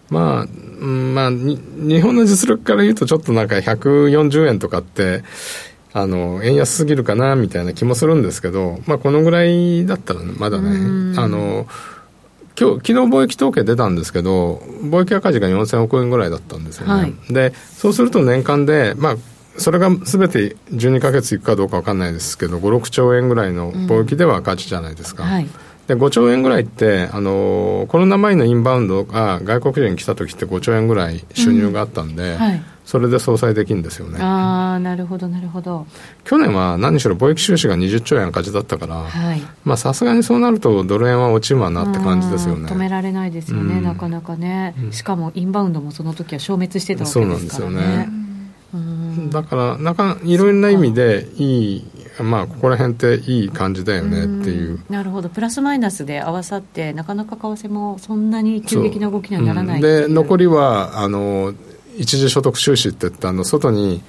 [0.09, 5.23] まあ、うん、まあ日本の実力から言うとちょっとなんか140円とかって
[5.93, 11.15] あの円安すぎるかなみたいな気もするんですけど、まあ、このぐらいだったらまだね。
[11.17, 11.67] あの
[12.57, 16.93] 今日昨日貿易統計出たんですけど、貿易赤字が4000億円ぐらいだったんですよね。
[16.93, 19.17] はい、で、そうすると年間で、まあ、
[19.57, 25.23] それがすべて12か月いくかどうか分かんないですけど、5、6兆円ぐらいの貿易では赤字じゃないですか。
[25.23, 25.47] うんはい、
[25.87, 32.37] で5兆円ぐらいって、あのコロナ前のインバウンドが外国人に来た時って5兆円ぐらい収入があったんで、うん。
[32.37, 32.63] はい。
[32.85, 34.19] それで相殺できるんですよね。
[34.21, 35.87] ああなるほどなるほど。
[36.23, 39.07] 去年は何しろ貿易収支が20兆円赤字だったから
[39.63, 42.69] まあさすがにそうなるとドル円は落ちるわなって感じですよね。
[42.69, 47.35] 止められないですよね、なかなかね、しかもインバウンドもその時は消滅してたわけですからね。
[47.35, 48.24] そうなんですよね
[49.29, 51.85] だからなかいろんな意味でいい
[52.23, 54.79] まあここら辺っていい感じだよねっていう。
[54.89, 55.29] なるほど。
[55.29, 59.79] プラスマイナスで合わさってなかなか為替もそんなに急激な動きにはならない、う。
[59.79, 61.53] ん、で残りはあの
[61.97, 64.01] 一時所得収支っていったの外に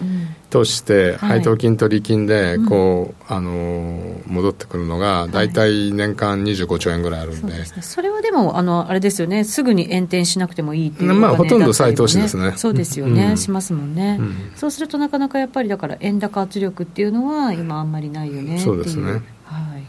[0.51, 9.45] 投資して配当金と利金でこう、あの戻ってくるのが大体年間25兆円ぐらいあるんで、そそれはでもあのあれですよね。
[9.45, 12.53] すぐに延転しなくてもいいっていう、まあほとんど再投資ですね。
[12.57, 14.21] そうですよね、しますもんね、
[14.57, 19.23] そうするとなかなかやっぱりだから円高圧力っていうのは今あんまりないよねそうですね。
[19.45, 19.85] はい、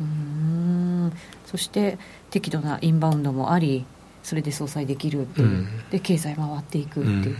[0.00, 1.12] うん。
[1.46, 1.98] そして
[2.30, 3.84] 適度なインバウンドもあり
[4.22, 7.36] それで相殺できるっていう、うん、で経済回っていくっていう。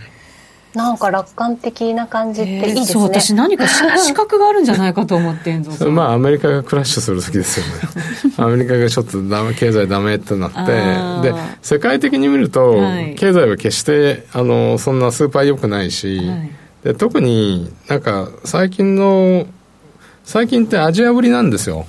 [0.73, 3.67] なんか楽観的な感じっていいですね、えー、そう私何か
[3.97, 8.33] 資格があるんじゃないかと思ってんぞまあアメリカがクラッシュする時ですよね。
[8.37, 16.51] アメリカがちょっとダメ経済ダメってなってで世界的に見ると、はい、経済は決してあのそんなスーパー良くないし、はい、
[16.83, 19.45] で特になんか最近の
[20.23, 21.85] 最近ってアジア売りなんですよ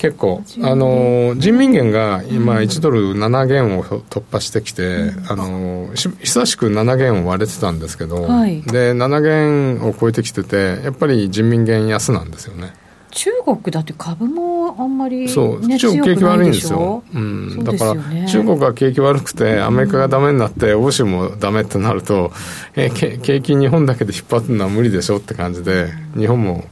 [0.00, 12.72] 結構、あの人民元が今、1ドル7元を突破してきて、うん、あの久しく7元を割れてたんですけど、はい、で7元を超えてきてて、やっぱり人民元安なんですよね。
[13.10, 22.32] 中国だって株もあんまり、ね、そう中国景気悪いんですよ、うん、ね、だから中国が景気悪くてアメリカがダメになって欧州もダメってなると、
[22.76, 26.64] え景気日本だけで引っ張るのは無理でしょって感じで日本も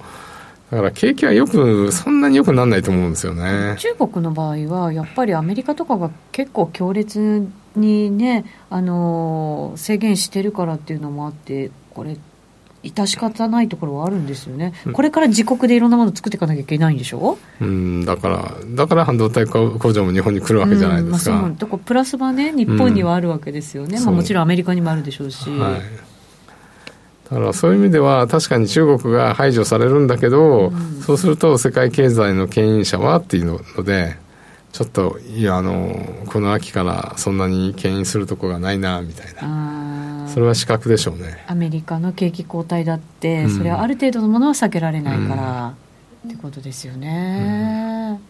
[0.71, 3.77] だから景気はよく、そんなによくならないと思うんですよね。
[3.79, 12.19] 中国の場合は、やっぱりアメリカとかが結構強烈にね、あの制限してるからっていうのもあって、これ、
[12.85, 17.39] 致し方ないところはあるんですよね、これから自国でいろんなものを作っていかなきゃいけないんでしょ？
[17.61, 21.33] うんだから、だから半導体工場も日本に来るわけじゃないですか。
[21.33, 25.49] うんまあ、だからプラスはね、日本にはあるわけですよね、うん、まあ、もちろんアメリカにもあるでしょうし。
[25.49, 26.08] はい
[27.31, 34.17] だからそういう意味では確かに中国が排除されるんだけど、うん、そうすると世界経済の牽引者はっていうので
[34.73, 40.29] ちょっといやあのこの秋からそんなに牽引するとこがないなみたいな。
[40.29, 41.43] それは資格でしょうね。
[41.49, 45.75] アメリカの景気後退だって、うん、それはある程度のものは避けられないから、
[46.25, 48.21] うん、ってことですよね、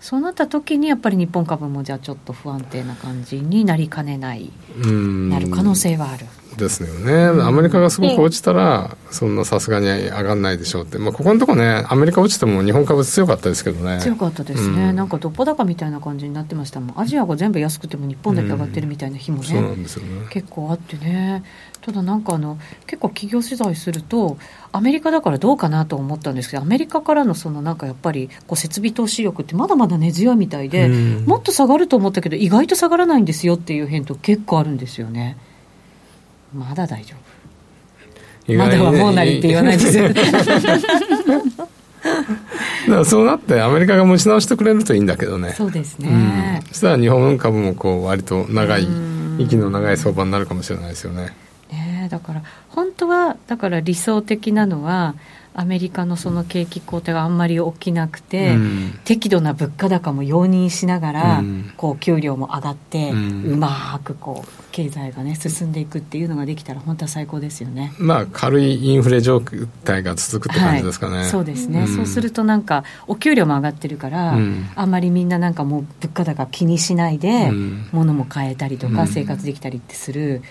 [0.00, 14.00] そうなった時にやっぱり日本株もじゃあちょっと不安定な感じになりかねない、なる可能性はあるですよね、アメリカがすごく落ちたら、そんなさすがに上がらないでしょうって、まあ、ここのとこね、アメリカ落ちても日本株強かったですけどね。
[14.00, 19.88] 強かったですね、うん、なんかどっぽ高みたいな感じになってましたもん、アジアが全部安くても日本だけ上がってるみたいな日もね、うん、ね。
[20.30, 21.44] 結構あってね、
[21.82, 24.38] ただなんかあの、結構企業取材すると、
[24.72, 35.36] アメリカだからどうかなと思ったんですけど、アメリカからのそのなんかやっぱりこう設備投資力ってまだまだ根強いみたいで、うん、もっと下がると思ったけど、意外と下がらないんですよっていう返答、結構あるんですよね。
[36.56, 37.14] まだ大丈
[38.46, 38.52] 夫。
[38.52, 40.08] ね、まだはもうなりって言わないですよ。
[40.08, 40.14] だ
[42.92, 45.52] からそうなってアメリカが持ち直してくれるといいんだけどね。
[45.52, 46.12] そうですね、う
[46.64, 48.86] ん、そしたら日本株もこう割と長い
[49.38, 51.34] 息の長い相場になるかもしれないですよね。
[51.70, 55.14] ねだから本当はだから理想的なのは
[55.58, 67.94] アメリカのその景気後退があんまり起きなくて、うん、適度な物価高も容認しながら、うん、こう給料も上がって、うん、うまくこう経済がね進んでいくっていうのができたら本当は最高ですよね。
[67.98, 69.40] まあ軽いインフレ状
[69.84, 74.36] 態が続くって感じですかね、はい、そうですね、そうするとなんかお給料も上がってるから、
[74.74, 77.50] あんまりみんななんかもう物価高気にしないで、
[77.92, 80.42] 物も買えたりとか生活できたりってする、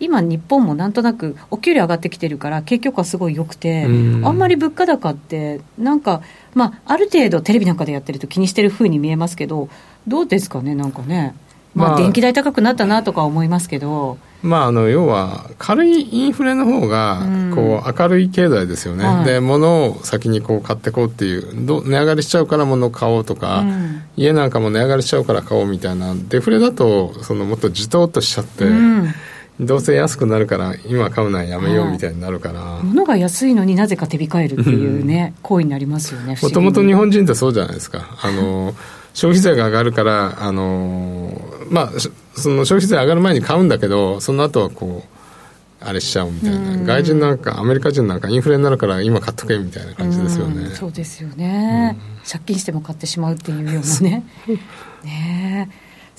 [0.00, 6.22] 今、日本もなんとなくお給料上がってきてるから、景況感すごい良くて、あんまり物価高って、なんか、
[6.54, 9.68] まあ、ある程度、テレビなんかでやってると気にしてるふうに見えますけど、
[10.08, 11.34] どうですかね、なんかね、
[11.74, 14.18] まあ、電気代高くなったなとか思いますけど。
[14.42, 29.14] まあ、あの要は軽いインフレの方がこう明るい経済ですよね、うん、で物を先にこう買ってこうっていうど値上がりしちゃうから物を買おうとか、うん、家なんかも値上がりしちゃうから買おうみたいなデフレだとそのもっとじとっとしちゃって、うん
[29.60, 38.18] どうせ安くなるから今買うのはやめようみたいになるから、物が安いのになぜか手控えるっていうね、行為になりますよねもともと日本人ってそうじゃないですか。
[38.22, 38.74] あの
[39.12, 41.32] 消費税が上がるからあの
[41.68, 41.90] まあ
[42.34, 46.76] その消費税上がる前に買うんだけどその後はこうあれしちゃうみたいな。
[46.84, 50.74] 外人なんかアメリカ人なんかインフレになるから今買っとけみたいな感じですよね。
[50.74, 51.98] そうですよね、
[52.30, 54.24] 借金しても買ってしまうっていうようなね。
[55.04, 55.70] ね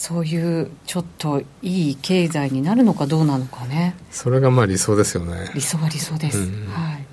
[0.01, 3.95] そういうちょっといい経済になるのかどうなのかね。
[4.09, 5.51] それがまあ理想ですよね。
[5.53, 7.05] 理想は理想です、うん、はい、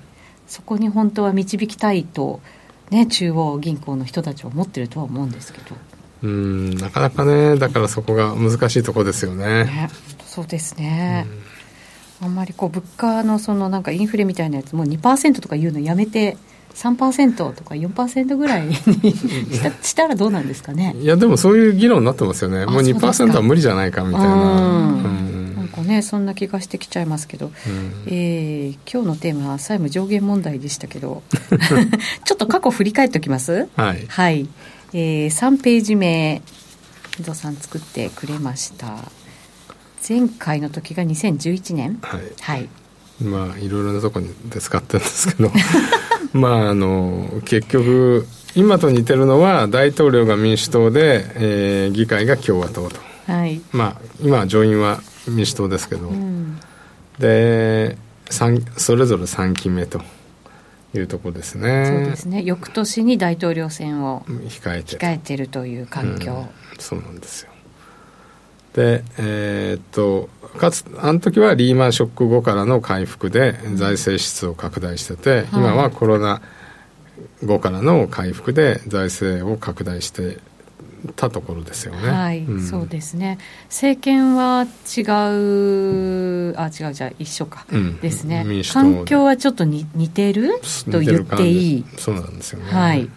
[0.47, 2.41] そこに本当は導きたいと、
[2.89, 5.75] ね、中央銀行の人たちは思ってるとは思うんですけど。
[6.23, 9.89] うんなかなかねだからそこが難しいところですよね、ね、
[10.25, 11.27] そうですね、
[12.21, 16.37] あんまりこう物価のそのなんかインフレみたいなやつも2%とか言うのやめて
[16.75, 18.75] 3%とか4%ぐらいに
[19.53, 20.95] したしたらどうなんですかね？
[21.01, 22.65] いやでもそういう議論になってますよね。
[22.65, 27.53] もう2%は無理じゃないかみたいな、なんかねそんな気がしてきちゃいますけど、うん、
[28.07, 31.21] えー、今日のテーマは債務上限問題でしたけど。
[32.25, 33.67] ちょっと過去振り返っておきます？
[33.75, 34.47] はい、はい、
[34.93, 36.41] えー、3ページ目
[37.19, 39.11] 伊藤さん作ってくれました。
[40.07, 41.99] 前回の時が2011年。
[42.01, 42.69] はい、はい、
[43.21, 45.51] まあいろいろなところで使ってるんですけど
[46.33, 56.59] まああの結局今と似てるのは大統領が民主党で、えー、議会が共和党と、はい、まあ今上院は民主党ですけど、うん、
[57.19, 57.97] で
[58.29, 60.01] それぞれ3期目と
[60.93, 61.85] いうところですね。
[61.85, 62.41] そうですね。
[62.43, 66.47] 翌年に大統領選を控えて控えてるという環境、うん、
[66.79, 67.51] そうなんですよ
[68.73, 76.41] でえー、っとかつあの時はリーマンショック後からの回復で財政支出を拡大してて、うん、今はコロナ
[77.43, 80.37] 後からの回復で財政を拡大して
[81.15, 82.09] たところですよね。
[82.09, 83.37] はい、うん、そうですね。
[83.69, 84.63] 政権は
[84.97, 88.45] 違う、あ、違うじゃ一緒か、うん、ですね。
[88.73, 90.59] 環境はちょっとに似てる？
[90.91, 91.85] と言っていい？
[91.97, 92.71] そうなんですよね。
[92.71, 93.09] はい。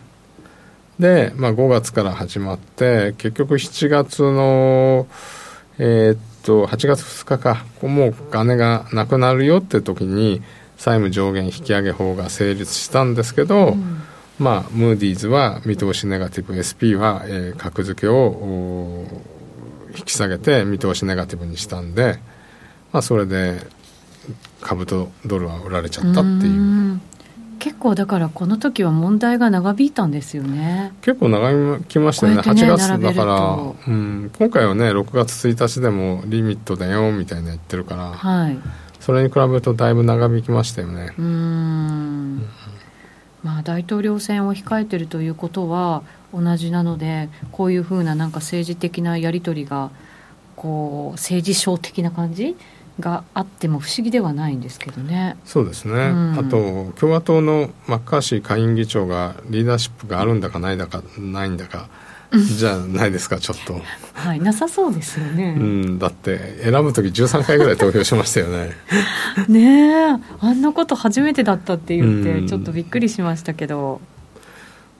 [1.01, 5.09] で、まあ、5月から始まって結局7月の
[5.85, 10.41] えー、っと8月2日かもう金がなくなるよって時に
[10.77, 14.03] 債務上限引き上げ法が成立したんですけど、うん、
[14.39, 19.09] まあ、ムーディーズは見通しネガティブ SP は、えー、格付けを
[19.99, 22.21] 引き下げて見通しネガティブにしたんで、
[22.93, 23.67] まあ、それで
[24.61, 27.01] 株とドルは売られちゃったっていう
[27.63, 30.93] 結構だからこの時は問題が長引いたんですよね。
[31.01, 32.43] 結構長引きましたよね。
[32.43, 33.37] ね8月だから、
[33.87, 38.59] うん、今回はね6月1日でもリミットだよみたいな言ってるから、はい、
[38.99, 41.15] それに比べるとだいぶ長引きましたよね。
[41.17, 42.49] うん。
[43.45, 46.03] まあ大統領選を控えてるということは
[46.35, 49.93] 同じなのでこういうふうななんか政治的なやり取りが
[50.57, 52.57] こう政治賞的な感じ
[53.01, 55.37] があっても不思議ではないんですけどね。
[55.45, 61.89] そうですね、うん、あと共和党のマッカーシー下院議長がリーダーシップがあるんだかないんだかないんだか、
[62.33, 63.81] じゃないですかちょっと。
[64.15, 68.73] はいなさそうですよね、うん、だって選ぶ時13回ぐらい投票しましたよね。
[69.49, 74.01] ねえあんなこと初めてだったって言ってちょっとびっくりしましたけど、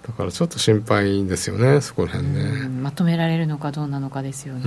[0.07, 4.61] だからちょっと心配ですよねそこら辺ね、まとめられるのかどうなのかですよね、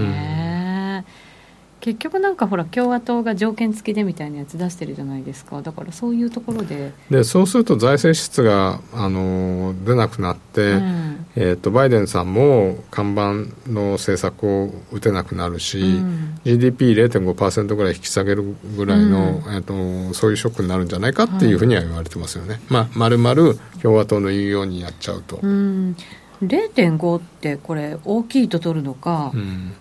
[1.85, 5.61] 結局なんかほら共和党が条件付きでみたいなやつ出してるじゃないですか。
[5.61, 6.93] だからそういうところで。
[7.11, 19.61] でそうすると財政支出があの出なくなって、うん、えーと、バイデンさんも看板の政策を打てなくなるし、うん、GDP0.5% ぐらい引き下げるぐらいの、うん、えー
[20.07, 25.37] と、そういうショックになるんじゃないかっていうふうには言われてますよね、はい、まあ、まるまる共和党の言うようにやっちゃうと。
[25.39, 25.95] うん、
[26.41, 29.73] 0.5ってこれ大きいと取るのか、うん、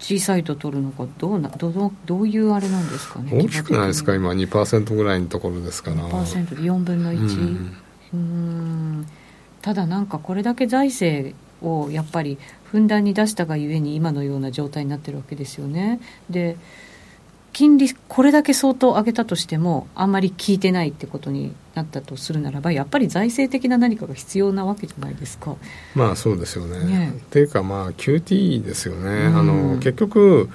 [0.00, 3.30] 小さいと取るのかどうなどどどういうあれなんですかね？
[3.32, 4.14] 大きくないですか？
[4.14, 5.96] 今2%ぐらいのところですから。
[6.08, 7.70] 2%で4分の1
[8.14, 9.06] うん。
[9.62, 16.00] ただなんかこれだけ財政をやっぱりふんだんに出したがゆえに今のような状態になってるわけですよね。
[16.30, 16.56] で
[17.52, 25.56] 金利これだけ相当上げたとしてもあんまり効いてないってことになったとするならばやっぱり財政的な何かが必要なわけじゃないですか。
[25.94, 26.84] まあそうですよね。
[26.84, 29.26] ねっていうかまあ QT ですよね。
[29.26, 30.48] うん、あの結局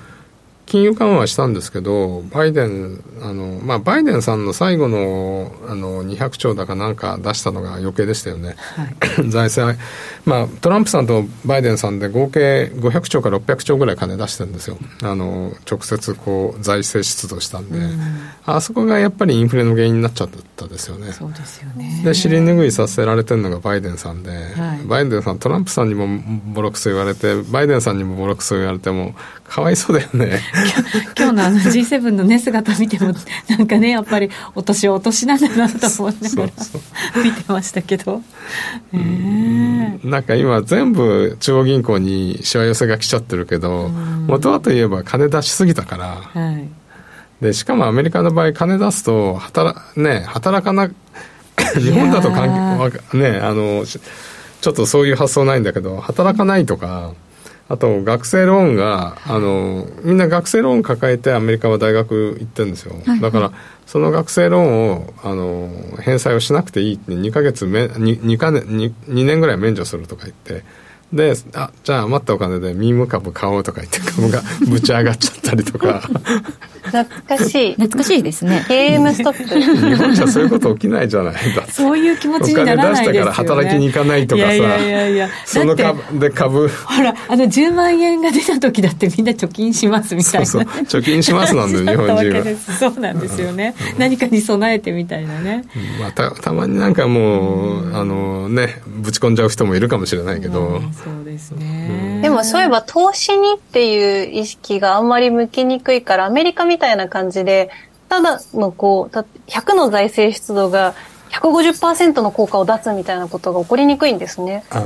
[0.66, 8.55] 金融緩和したんですけど、バイデン、あの、まあ、バイデンさんの最後の、あの、200兆だかなんか出したのが余計でしたよね。
[8.76, 8.84] は
[9.24, 9.78] い、 財政、
[10.26, 14.78] まあ、トランプさんとバイデンさんで合計500兆から600兆ぐらい金出してるんですよ。
[15.03, 17.99] あの、直接こう、財政出動したんで、うん、
[18.45, 21.11] あそこがやっぱりインフレの原因になっちゃったですよね。
[21.11, 22.01] そうですよね。
[22.03, 26.07] で、尻拭いさせられてるのがバイデンさんで、はい、バイデンさん、トランプさんにも
[26.53, 29.16] ボロクソ言われて、バイデンさんにもボロクソ言われても、
[29.47, 30.41] かわいそうだよね。
[31.18, 33.14] 今日のあの G7 のね姿見ても
[33.49, 36.51] なんかねやっぱりお年お年なんだなと思いながら
[37.24, 38.22] 見てましたけど、
[38.93, 38.97] え。
[38.97, 43.89] ー、なんか今全部中央銀行にしわ寄せが来ちゃってるけど
[44.28, 46.68] 元はといえば金出しすぎたから、はい、
[47.41, 50.89] でしかもアメリカの場合金出すと働,、ね、働かな
[51.76, 57.14] 日本だと関係ねあのちょっとそういう発想ないんだけど働かないとか
[57.68, 63.51] あと学生ローンがあのみんな学生ローン抱えてアメリカは大学行ってるんですよ、はいはい、だから
[63.88, 65.70] その学生ローンをあの
[66.01, 70.63] 返済をしなくていいって2か月め 2, 2, か 2, 2年ぐらい免除するとか言って。
[71.13, 76.01] であじゃあ余ったお金でミーム株買おうとか言って株がぶち上がっちゃったりとか
[76.91, 77.73] 懐かしい。
[77.73, 78.65] 懐かしいですね。
[78.69, 79.59] AM ストップ。
[79.59, 84.53] 日本じゃそういうこと起きないじゃないだそういう気持ちにならないですよ、ね、お金出したから働きに行かないとかさ。
[84.53, 85.29] いやいやいや。
[85.45, 86.67] その株で株。
[86.67, 91.01] ほらあの10万円が出た時だってみんな貯金しますみたいな、そうそう。
[91.01, 92.55] 貯金しますなんで 日本人は。
[92.79, 107.69] そうなんですよね、うん、何かに備えてみたいなね、うん、まあ、たたまになんかもう、うん、あのねぶち込んじゃう人もいるかもしれないけど、そうですね、でもそういえば投資にっていう意識があんまり向きにくいからアメリカみたいな感じで
[108.09, 109.15] ただのこう
[109.47, 110.93] 100の財政出動が
[111.32, 114.63] 150%の効果を出すみたいなことが起こりにくいんですね。
[114.69, 114.82] あ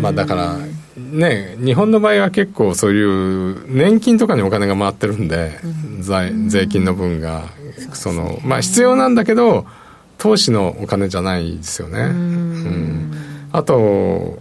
[0.00, 0.58] まあだから
[0.96, 5.60] ね日本の場合は結構そういう年金とかにお金が回ってるんで、
[6.00, 7.44] 税税金の分が
[7.92, 9.66] そのまあ必要なんだけど
[10.18, 12.00] 投資のお金じゃないですよね。
[12.00, 13.12] うん、
[13.52, 14.40] あと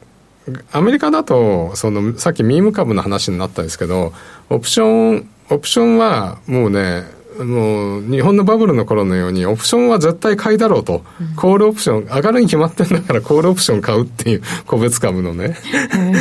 [0.71, 4.13] アメリカだとそのさっきミーム株の話になったんですけど
[4.49, 7.03] オプションオプションはもうね
[7.43, 15.55] もう日本のバブルの頃のようにオプションは絶対買いだろうと、うん、コールオプション上がるに決まってんだからコールオプション買うっていう個別株のね。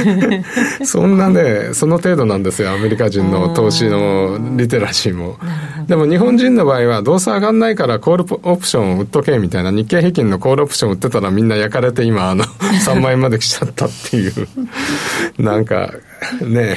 [0.84, 5.38] そんなねその程度なんですよアメリカ人の投資のリテラシーも。
[5.86, 14.32] でも日本人の場合はどうせ上がんないからコールオプションを売っとけみたいな日経平均のコールオプション売ってたらみんな焼かれて今あの3万円まで来ちゃったっていう。
[15.38, 15.90] なんか
[16.46, 16.76] ね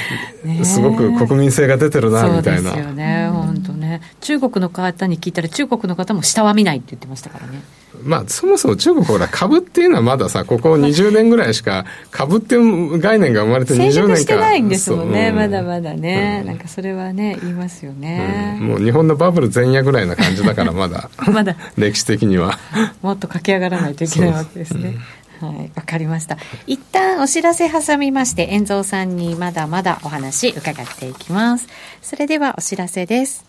[0.64, 2.72] すごく国民性が出てるなみたいな。
[2.72, 4.02] そうですよね本当ね。
[4.22, 7.62] 中国の方に聞いたら中国の方も下は見ないって言ってましたからね。
[8.02, 15.32] まあ、そもそも中国ほら株っていうのはまださここ20年ぐらいしか株っていう概念が生まれて20年かしてないんですもんね、う。
[15.32, 21.10] ん、まだまだね、うん、なんかそれはね言いますよね、うん、もう日本のバブル前夜ぐらいな感じだからまだ。
[21.32, 21.56] まだ。
[21.78, 22.58] 歴史的には。
[23.02, 24.98] もっと駆け上がらないといけないわけですね
[25.40, 26.38] はい、わかりました。
[26.68, 31.68] 一旦お知らせ挟みまして、遠蔵さんにまだまだお話伺っていきます。
[32.02, 33.46] それではお知らせです。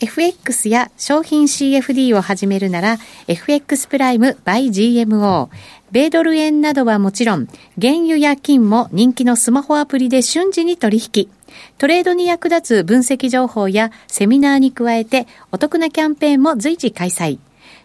[0.00, 2.96] FX や商品 CFD を始めるなら
[3.28, 5.50] FX プライム by GMO
[5.92, 7.48] 米ドル円などはもちろん
[7.78, 11.28] 原油や金も人気のスマホアプリで瞬時に取引
[11.76, 17.38] トレードに役立つ分析情報やセミナーに加えてお得なキャンペーンも随時開催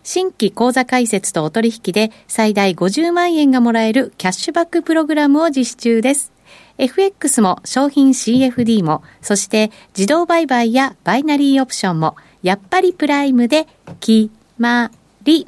[0.06, 6.32] 新規口座開設とお取引で最大50万円がもらえるキャッシュバックプログラムを実施中です。
[6.78, 13.66] FX も商品 CFD も、そして自動売買やバイナリーオプションも、やっぱりプライムで
[14.00, 14.30] 決
[14.60, 14.92] ま
[15.24, 15.48] り。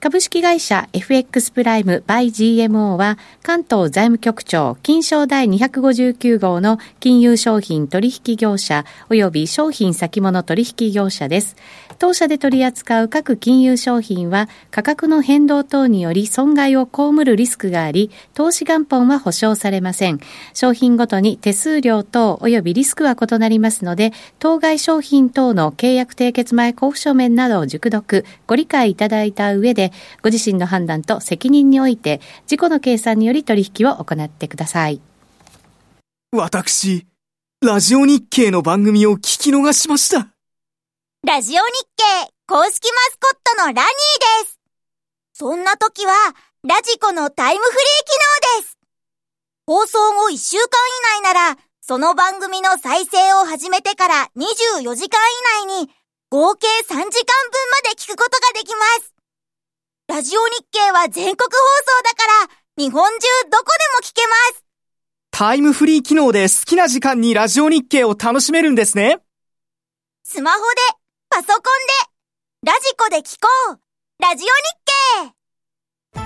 [0.00, 11.56] 株式会社 FX プライムバイ GMO は関東財務局長金賞第259号の金融商品取引業者及び商品先物取引業者です。
[11.98, 20.20] 当社で取り扱う各金融商品は価格の変動等により損害を被るリスクがあり、投資元本は保証されません。
[20.54, 29.87] 商品ごとに手数料等及びリスクは異なりますので、当該商品等の契約締結前交付書面などを熟読、ご理解いただいた上で、
[30.22, 35.00] ご自身の判断と責任において、自己の計算により取引を行ってください。
[36.32, 37.06] 私、
[37.60, 40.28] ラジオ日経の番組を聞き逃しました。
[41.26, 41.62] ラジオ日
[41.96, 43.82] 経公式マスコットのラニー
[44.44, 44.58] です。
[45.34, 46.12] そんな時は、
[46.62, 48.78] ラジコのタイムフリー機能です。
[49.66, 50.62] 放送後1週間
[51.18, 55.20] 以内なら、その番組の再生を始めてから24時間
[55.62, 55.90] 以内に、
[56.30, 57.10] 合計3時間分ま
[57.90, 59.17] で聞くことができます。
[60.08, 62.16] ラジオ日経は全国放送だか
[62.48, 63.18] ら、日本中
[63.50, 64.64] どこでも聞けます。
[65.30, 69.18] タイムフリー機能で好きな時間にラジオ日経を楽しめるんですね。
[70.24, 70.64] スマホで
[71.28, 71.56] パソコン
[72.64, 73.78] で、ラジコで聞こう
[74.22, 74.52] ラジオ日
[76.14, 76.18] 経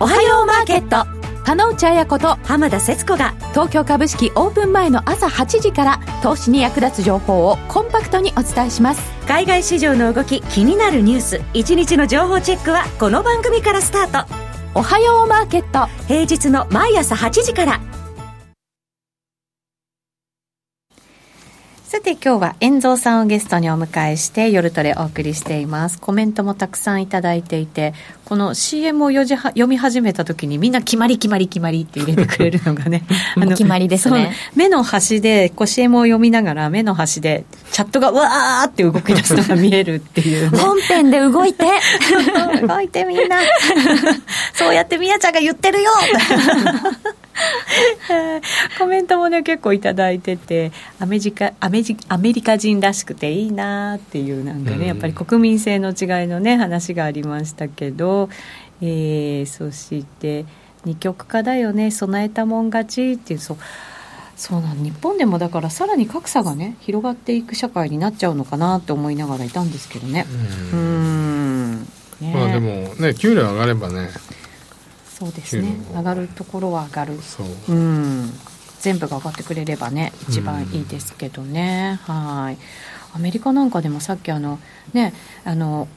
[0.00, 9.02] おはようマーケット金内彩子と浜田節子が東京株式オープン前の朝8時から投資に役立つ情報をコンパクトにお伝えします。
[9.28, 14.34] 海外市場の動き気になるニュース一日の情報チェックはこの番組からスタート。
[14.74, 15.86] おはようマーケット。
[16.08, 17.80] 平日の毎朝8時から
[21.94, 26.00] さて今日は遠蔵さんをゲストにお迎えして夜トレお送りしています。
[26.00, 33.04] コメントもたくさんいただいていてこの CM を読み始めた時にみんな決まり決まり決まりって入れてくれるのがね
[33.40, 34.34] あの決まりですね。
[34.56, 41.64] 目の端でこう CM を読みながら目の端でチャットがわーって動き出すのが見えるっていう、ね、本編で動いて。
[42.66, 43.36] 動いてみんな。
[44.52, 45.92] そうやってみやちゃんが言ってるよ
[48.78, 58.28] コメントもね結構頂いててアメリカアメアメリカ人らしくていいなっていうなんかね、うん、やっぱり国民性の違いのね話がありましたけど、
[58.80, 60.44] えー、そして
[60.84, 63.56] 二極化だよね備えたもん勝ちっていうそう
[64.36, 70.26] そうなん日本でもだからさらに格差がね広がっていく社会になっちゃうのかなって思いながらいたんですけどね。
[70.72, 71.80] うん。
[72.20, 74.08] ねまあでもね給料上がればね
[75.24, 75.76] そうですね。
[75.94, 77.14] 上がるところは上がる。
[77.68, 77.72] う。
[77.72, 78.30] ん。
[78.80, 82.58] 全部が上がってくれればね一番いいですけどね、はい。
[83.14, 84.58] アメリカなんかでもさっきあの
[84.92, 85.14] ね
[85.44, 85.88] あの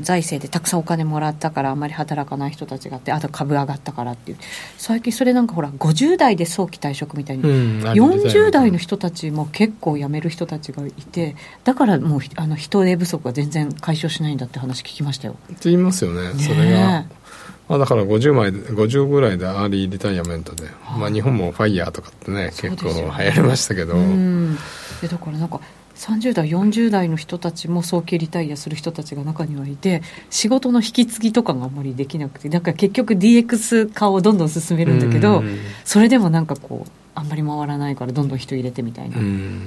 [0.00, 4.38] 財政でたくさんお金もらったからあんまり働かない人たちがあってあと株上がったからっていう。
[4.76, 15.36] 最近それなんかほら50代で早期退職みたいに、うん、40代の人たちも結構辞める人たちがいてだからもうあの人手不足が全然解消しないんだって話聞きましたよ。
[15.44, 17.04] って言いますよね、ね、それが
[17.68, 23.94] まあ、だから50枚50ぐらいで early retirement で、まあ、日本も FIRE とかってね結構流行りましたけど。
[25.02, 25.60] でだからなんか
[25.96, 35.42] 30代40代の人たちも早期リタイアする人たちが中にはいて仕事の引き継ぎとかがあんまりできなくてだから結局 DX 化をどんどん進めるんだけど
[35.84, 39.16] それでもなんかこうあんまり回らないからどんどん人入れてみたいな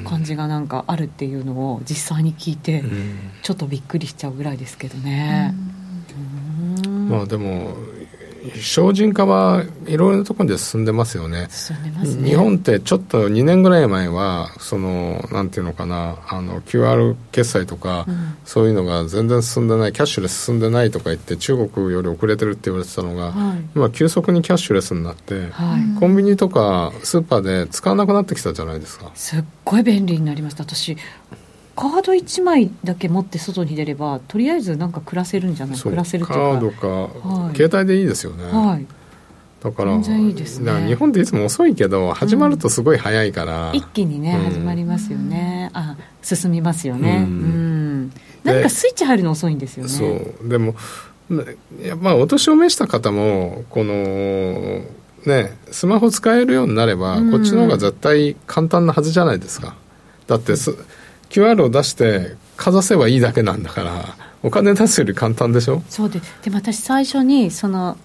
[0.08, 2.84] 感じがなんかあるっていうのを実際に聞いて
[3.42, 5.56] ちょっとびっくりしちゃうぐらいですけどね。
[7.10, 7.76] まあでも
[8.56, 11.48] 精進化はいろいろなところで進んでますよね。
[12.22, 12.30] ね。
[12.30, 29.12] 日本ってちょっと2年ぐらい前はそのなんていうのかなあの QR 決済とか、うん、そういうのが全然進んでないキャッシュレス進んでないとか言って中国より遅れてるって言われてたのが、はい、今急速にキャッシュレスになって、はい、コンビニとかスーパーで使わなくなってきたじゃないですか。
[29.16, 30.64] すっごい便利になりました。
[30.64, 30.98] 私
[31.80, 35.80] カード1枚だけ持って外に出ればとりあえずなんか暮らせるんじゃない？
[35.80, 36.34] 暮らせるとか。
[36.34, 38.86] カードか、はい、携帯でいいですよね、はい、
[39.64, 40.88] だからいいですね。
[40.88, 45.70] 日本っていつも遅いけど始まるとすごい早いから、うん、一気にね、うん、始まりますよね。
[45.72, 47.24] あ進みますよね。
[47.26, 48.12] うん、
[48.44, 49.90] なんかスイッチ入るの遅いんですよね。
[49.90, 50.50] そう。
[50.50, 50.76] でも
[52.02, 53.94] まあお年を召した方もこの
[55.26, 59.78] ねスマホ使えるようになれば、こっちの方が絶対簡単なはずじゃないですか。
[60.28, 60.76] だってす、
[61.30, 65.84] QR を出してかざせばいいだけなんだからお金出すより簡単でしょ？
[65.90, 67.98] そうでで私最初にその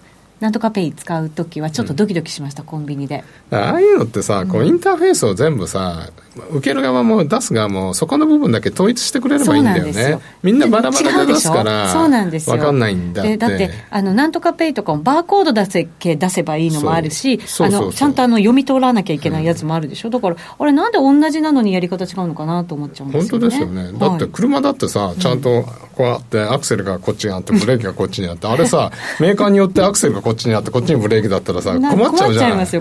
[0.45, 3.23] なんとかペイ使う時はちょっとドキドキしました、うん、コンビニで。
[3.49, 6.11] ああいうのってさ、こうインターフェースを全部さ
[6.51, 10.19] 受ける側も出す側もそこの部分だけ統一してくれればいいんだよね。
[10.43, 12.57] みんなバラバラで出すからそうなんですよ。
[12.57, 13.37] 分かんないんだって。
[13.37, 23.39] だってあのなんとかペイとかもバーコード出せけ出せばいいのもあるしあのちゃんとあの読み取らなきゃいけないやつもあるでしょ、うん、だからあれなんで同じなのにやり方違うのかなと思っちゃうんですよね。
[23.39, 23.97] 本当ですよね。
[23.97, 25.65] だって車だってさ、ちゃんと
[25.95, 32.77] こうあってアクセルがこっちにあってブレーキがこっちにあってあれさ メーカーによってアクセルがこっちにあってこっちにブレーキだったらさ困っちゃうじゃんそ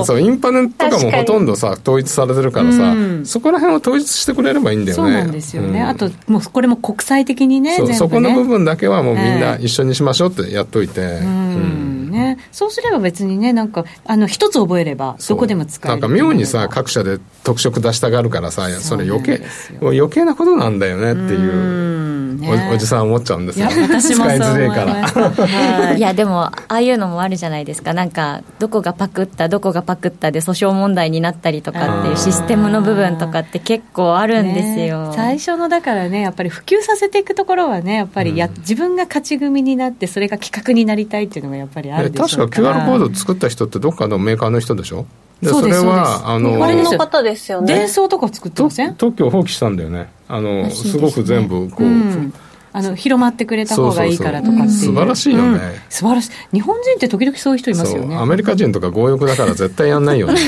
[0.00, 0.04] う。
[0.04, 0.20] そう。
[0.20, 5.02] インパネとかもほとんどさ統一されてるからさ、うん、そこら辺を統一してくれればいいんだよね。
[5.02, 7.94] そうなんですよね、うん、あともうこれも国際的にねそね。
[7.94, 19.42] そこの部分だけはもうみんな一緒にしましょうってやっといて、うんね、そうすれば別にねなんかあの一つ覚えればどこでも使えるなんか妙にさ各社で特色出したがるからさそれ余計
[19.80, 22.08] 余計なことなんだよねっていう
[22.46, 27.94] おおじさん思っちゃうんですよ、ね、私もそう思いから、い、やでもああいうのもあるじゃないですか。
[27.94, 42.72] なんかどこがパクったどこがパクったで訴訟問題になったりとかっていうシステムの部分とかって結構あるんですよ、ね、最初のだからねやっぱり普及させていくところはねやっぱりや、うん、自分が勝ち組になってそれが企画になりたいっていうのがやっぱりあるでしょうから。
[42.72, 45.06] 確か QR コード作った人ってどっかのメーカーの人でしょ？
[45.42, 47.72] でそれはあのあれの方ですよね。
[47.72, 48.94] 伝送とか作ってません？
[48.96, 50.08] 特許を放棄したんだよね。
[50.28, 52.34] あのすごく全部こう、うん。
[52.70, 54.70] あの広まってくれた方がいいからとかっていう。
[54.70, 56.30] 素晴らしいよね、うん、素晴らしい。
[56.52, 58.16] 日本人って時々そういう人いますよね。
[58.16, 60.38] アメリカ人とか強欲だから絶対やんないよね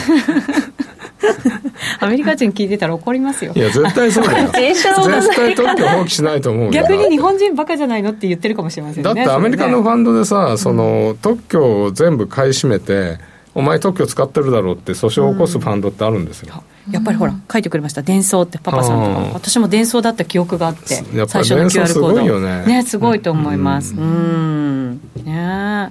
[2.01, 3.53] アメリカ人聞いてたら怒りますよ。
[3.55, 4.51] いや絶対そうだよ。
[4.53, 9.15] 絶対特許放棄しないと思う逆に日本人バカじゃないのって言ってるかもしれませんね。
[9.15, 13.19] だってアメリカのファンドでさ、その特許を全部買い占めて
[13.55, 18.03] お前特許使ってるだろうって訴訟を起こすファンドってあるんですよ、うん、やっぱりほら書いてくれました。
[18.03, 19.31] 伝送ってパパさんとか。
[19.35, 20.95] 私も伝送だった記憶があって
[21.27, 22.65] 最初の QR コードすごいよね。
[22.67, 23.95] ねすごいと思います。
[23.95, 25.01] うん。
[25.25, 25.91] ね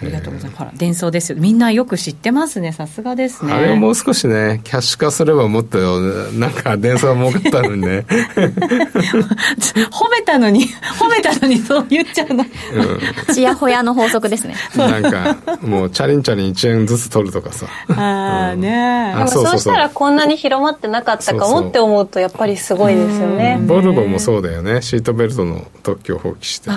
[0.00, 0.58] ありがとうございます。
[0.58, 1.38] ほら、伝送ですよ。
[1.38, 2.72] みんなよく知ってますね。
[2.72, 3.52] さすがですね。
[3.52, 6.00] あれをもう少しね、キャッシュ化すればもっと、
[6.32, 8.04] なんか伝送儲かったのにね。
[9.90, 10.68] 褒めたのに、
[10.98, 12.44] 褒めたのにそう言っちゃうの。
[13.32, 14.54] ちやほやの法則ですね。
[14.76, 17.66] なんか、もうチャリンチャリン1円ずつ取るとかさ。
[17.88, 19.28] ああ、ねえ。
[19.28, 23.58] そうしたらこんなに広まってなかったかもって思うと、やっぱりすごいですよね。
[23.62, 24.82] ボルボもそうだよね。
[24.82, 26.70] シートベルトの特許を放棄して。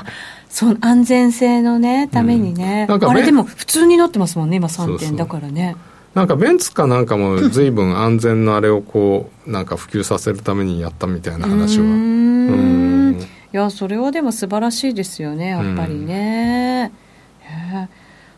[0.49, 5.75] そう安全性のねためにね、うん、あれでも普通になってますもんね今3点だからね。
[6.15, 11.85] なんかベンツかなんかも随分安全のあれをこうなんか普及させるためにやったみたいな話は。
[11.85, 12.89] うん。
[13.51, 16.91] いやそれはでも素晴らしいですよねやっぱりね、
[17.73, 17.89] うん、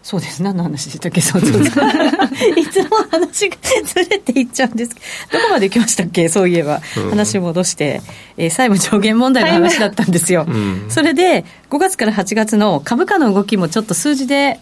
[0.03, 0.41] そうです。
[0.41, 1.85] 何の話でしたっけそうそうそう。
[2.59, 4.95] いつも話がずれていっちゃうんです
[5.31, 8.01] どこまで行きましたっけそういえば、うん、話戻して、
[8.37, 14.59] えー、債務上限問題の話だったんですよ、うん、それで5月から8月の株価の動きもちょっと数字で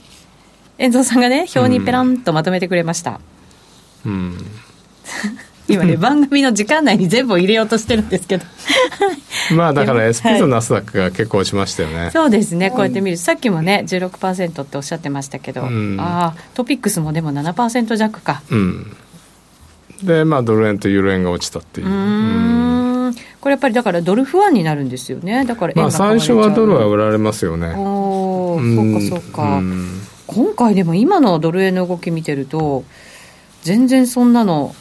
[0.77, 3.19] 遠藤さんがね表にペランとまとめてくれました。
[4.05, 4.37] うん
[5.69, 8.45] 今ね、 番組の時間内に全部入れようとしてるんですけど。
[9.55, 13.17] まあだから SP とナスダックが結構しましたよね、そうですねこうやって見る。
[13.17, 18.41] とさっきもね16%っておっしゃってましたけど、うん、ああトピックスもでも7%弱か。
[18.49, 18.95] うん。
[20.03, 21.87] でまあドル円とユーロ円が落ちたっていう。
[21.87, 23.15] うん。
[23.41, 25.45] これやっぱりだからドル不安になるんですよね。
[25.45, 27.73] だからまあ最初はドルは売られますよね。
[27.75, 29.61] おおそうかそうか
[30.27, 32.83] 今回でも今のドル円の動き見てると
[33.63, 34.75] 全然そんなの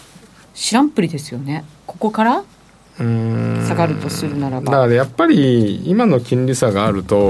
[0.59, 1.65] 知らんぷりですよね。
[1.87, 2.43] ここから
[2.99, 4.73] 下がるとするならば。
[4.73, 7.29] だからやっぱり今の金利差があると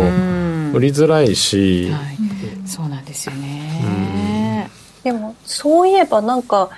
[0.73, 2.17] 売りづらいし、はい、
[2.67, 4.71] そうなんですよね。
[5.05, 6.71] でもそういえばなんか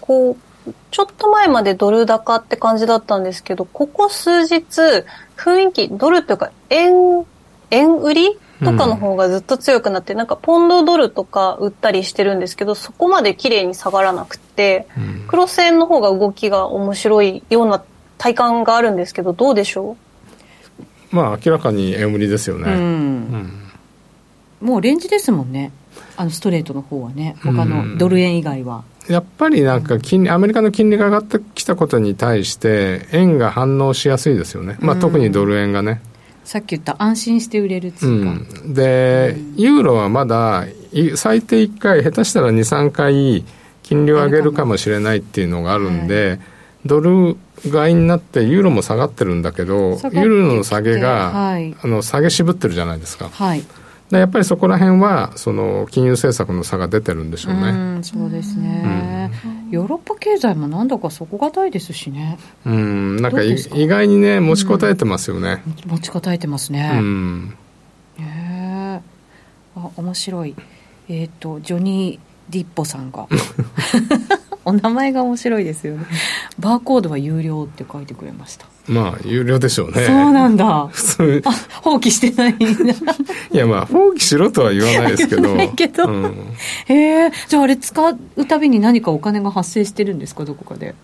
[0.00, 5.04] こうちょっと前までドル高って感じだったんですけどここ数日
[5.36, 7.26] 雰囲気ドルというか円
[7.70, 17.82] 円売りとかの方がずっと強くなって、うん、なんかポンドドルとか売ったりしてるんですけどそこまで綺麗に下がらなくて、うん、黒線の方が動きが面白いような
[18.18, 19.96] 体感があるんですけどどうでしょ
[21.12, 21.16] う？
[21.16, 23.62] まあ明らかに円売りですよね、うん、
[24.60, 25.72] もうレンジですもんね。
[26.16, 27.36] あのストレートの方はね。
[27.42, 28.84] 他のドル円以外は。
[29.08, 36.02] やっぱりなんか金利、アメリカの金利が上がってきたことに対して、円が反応しやすいですよね、まあ、特にドル円がね。
[36.48, 38.34] さっき言った安心して売れる通貨、う
[38.68, 40.64] ん、で、ユーロはまだ
[41.14, 43.44] 最低1回下手したら23回
[43.82, 46.40] 金利を上げるかもしれないっていうのがあるんで、はい、
[46.86, 47.36] ドル
[47.70, 53.28] 買いになってユーロも下がってるんだけどユーロの下げが、はい、あの下げ渋ってるじゃないですか。
[53.28, 53.62] はい
[54.10, 57.98] やっぱりそこら辺はその金融政策の差が出てるんでしょうね。
[58.00, 62.38] うそうですね、うん、ヨーロッパ経済もなんだか底堅いですしね。
[62.64, 63.56] うん、なんか意
[63.86, 65.62] 外にね持ちこたえてますよね。
[65.84, 66.90] うん、持ちこたえてますね。
[66.94, 67.54] うん、
[68.18, 70.56] えー、あ面白い。
[71.10, 73.26] えっ、ー、とジョニー・ディッポさんが
[74.64, 76.06] お名前が面白いですよね。
[76.58, 78.66] バーコードは有料って書いてくれました。
[78.88, 80.06] まあ有料でしょうね。
[80.06, 80.88] そうなんだ。
[80.88, 81.42] 普通。
[81.82, 82.52] 放棄してない。
[82.52, 83.14] ん だ
[83.52, 85.68] いやまあ放棄しろとは言わないですけど。
[85.76, 86.34] けど、うん、
[86.86, 90.94] へえじゃああれ使うたびに何かお金が発生してるんですかどこかで。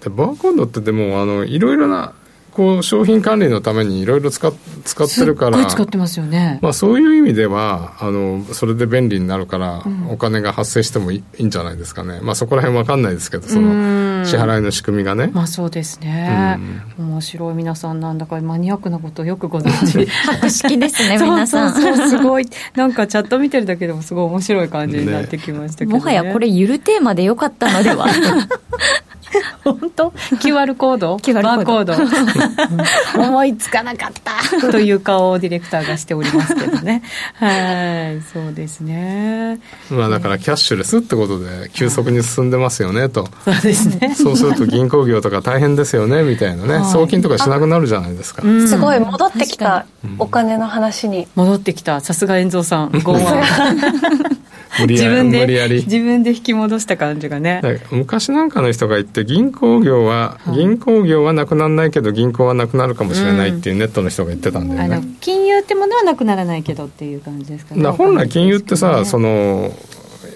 [0.00, 2.14] でバーコードってでもあのいろいろな
[2.52, 4.52] こう商品管理のためにいろいろ使
[4.84, 5.64] 使ってるから。
[5.66, 15.30] 使ってますよね、まあ、そういう意味ではあのそれで便利になるから、お金が発生してもいいんじゃないですかね、まあ、そこら辺分かんないですけどその支払いの仕組みがね。
[15.32, 16.58] まあそうですね、
[16.98, 20.06] 面白い皆さんなんだかマニアックなことをよくご存知。
[20.10, 22.48] 博識ですね皆さんそうそうすごい。
[22.74, 28.06] なんかチャット見てるだけでもすごい面白い感じになってきましたけど、ね、もはやこれゆるテーマでよかったのでは
[29.64, 31.94] 本当？QR コード？QR バーコード。
[33.20, 34.40] 思いつかなかった。
[34.70, 37.02] という顔をディレクターがしておりますけどね。
[37.34, 39.60] はいそうですね。
[39.90, 44.14] まあだからキャッシュレスってことで急速に進んでますよねと、そうですね。
[44.14, 49.86] そうすると銀行業とか大変ですよねみたいなね、はい、送金とかしなくなるじゃないですか、すごい戻ってきた
[50.18, 52.00] お金の話に、戻ってきた。
[52.00, 52.90] さすが遠蔵さん。
[53.02, 54.49] 剛腕無理やり
[54.86, 57.60] 自分で自分で引き戻した感じがね。
[57.90, 67.88] 昔なんかの人が言って銀行業は、はい、銀行業はなくならないけど銀行はなくなるかもしれないっていうネットの人が言ってたんだよね、うん、金融ってものはなくならないけどっていう感じですかね。
[67.90, 69.70] 本来金融ってさ、ね、その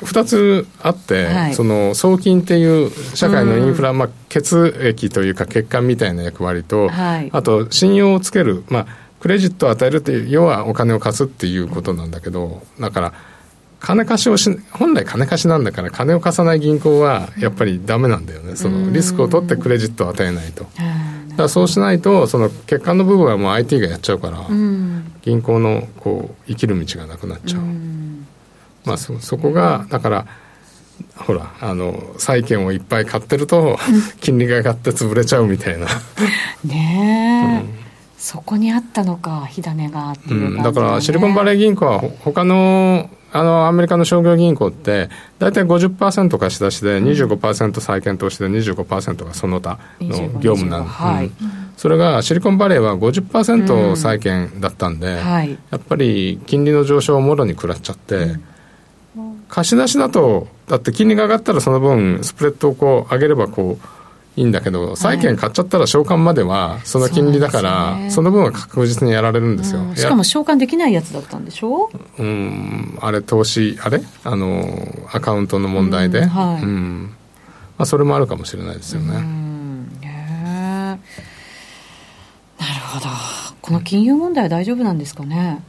[0.03, 8.87] 2つあって、はい、その送金っていう社会のインフラ、うん、まあ、血液というか血管みたいな役割と、はい、あと信用をつける、まあ、
[9.21, 13.13] クレジットを与えるっていう要はお金を貸すっていうことなんだけどだから
[13.81, 18.57] 金貸しをし本来金貸しなんだから金を貸さない銀行はやっぱりダメなんだよね。
[18.57, 20.65] そのリスクを取ってクレジットを与えないと。
[20.65, 20.69] だ
[21.37, 24.47] からそうしないとその血管の部分はもう IT がやっちゃうから
[25.23, 27.63] 銀行のこう生きる道がなくなっちゃう。
[28.85, 30.27] まあそそこがだから
[31.17, 33.79] ほらあの債券をいっぱい買ってると
[34.21, 35.87] 金利が上がって潰れちゃうみたいな。
[36.65, 37.85] ねえ、うん。
[38.25, 45.11] そこにあったのか火種がうん、だからシリコンバレー銀行は他のあのアメリカの商業銀行って
[45.41, 51.33] 大体50%貸し出しで25%債券投資で25%がその他の業務なんで、はい、
[51.77, 58.37] それがシリコンバレーは50%債券だったんで、うんはい、やっぱり金利の上昇をもろに食らっちゃって、
[59.17, 64.04] うん、貸し出しだとだって金利が上がったらその分スプレッドをこう上げればこう
[64.37, 71.89] いいんだけど債券買っちゃったら償還まではその金利だから、その分は確実にやられるんですよ、うん、しかも償還できないやつだったんでしょ？
[72.19, 74.03] うんあれ投資あれ？
[74.25, 74.65] あの
[75.13, 77.15] アカウントの問題で、うん、はい、うん、
[77.79, 81.01] まあ、それもあるかもしれないですよね、なる
[82.93, 83.07] ほど。
[83.63, 85.63] この金融問題は大丈夫なんですかね？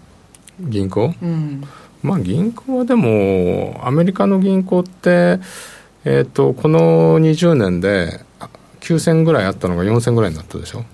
[0.59, 1.63] 銀行、うん、
[2.01, 5.39] まあ銀行はでもアメリカの銀行って
[6.07, 8.19] えーと、この20年で
[8.85, 10.85] 9000ぐらいあったのが4000ぐらいになったでしょ？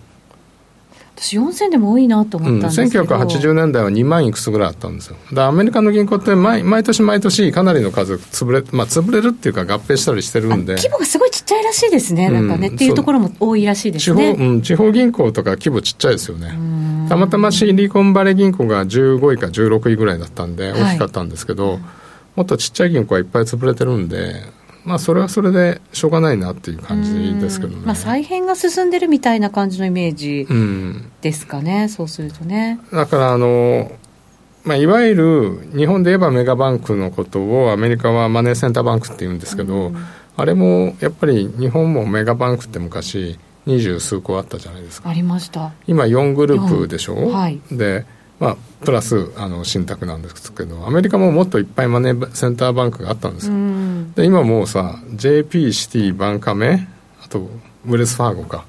[1.16, 5.18] 私4000でも多いなと思ったんですけど、うん、1980年代は2万いくつぐらいあったんですよ。
[5.32, 10.78] だアメリカの銀行って毎毎年毎年かなりの数潰れ,、まあ、潰れるっていうか合併したりしてるんで。
[10.78, 14.34] 規模がすごいちっちゃいらしいですねなんかね、うん、っていうところも多いらしいですね。
[14.34, 16.58] 地方,、うん、地方銀行とか規模ちっちゃいですよね。
[17.08, 21.80] たまたまシリコンバレー銀行が15位か16位ぐらいだったんで大きかったんですけど、はい、
[22.38, 24.42] もっとちっちゃい銀行はいっぱい潰れてるんで
[24.84, 30.48] まあ、それはそれでしょうがないなっていう感じですけどね、まあ、再編が進んでるみたいな感じのイメージ
[31.22, 32.80] ですかね、うん、そうするとね。
[32.92, 33.92] だからあの、
[34.64, 40.06] まあ、いわゆる日本で言えばメガバンクのことをアメリカはマネーセンターバンクっていうんですけど、うん、
[40.36, 45.10] あれもやっぱり日本もメガバンクって昔二十数個あったじゃないですか。
[45.10, 45.74] ありました。
[45.88, 48.06] 今4グループでしょ、はい、で
[48.42, 53.54] まあ、プラスあの信託なんですけどアメリカももっといっぱいマネーセンターバンクがあったんですよ、
[54.16, 56.88] で今もうさ JP シティバンカメ
[57.24, 57.50] あと
[57.86, 58.66] ウェルスファーゴか。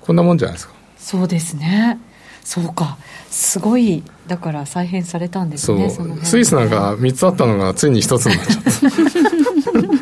[0.00, 0.74] こんなもんじゃないですか。
[0.96, 1.98] そうですね。
[2.44, 2.96] そうか。
[3.30, 6.18] すごいだから再編されたんですねそう。
[6.22, 8.62] スイスなんか3つあったのがついに1つになっちゃっ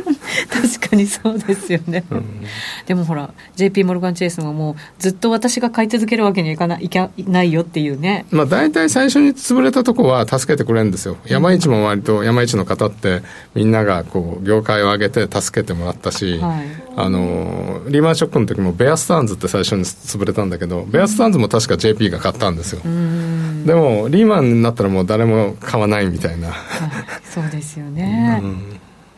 [0.02, 0.15] た
[0.62, 2.44] 確かにそうですよね、うん、
[2.86, 8.26] でもほら JP モルガン・チェイスももうずっと私が買い続けるわけにはいかないいかないよっていうね。
[8.30, 11.16] まあ大体最初に潰れたとこは助けてくれるんですよ。
[11.26, 13.22] 山一も割と山一の方って
[13.54, 22.80] みんながこう業界を挙げて助けてもらったし、はい、あのリーマンショックの時もベアスターンズって最初に潰れたんだけどベアスターンズも確か JP が買ったんですよ。
[22.82, 28.70] でもリーマンになったらもう誰も買わないみたいな、はい、そうですよね、うん、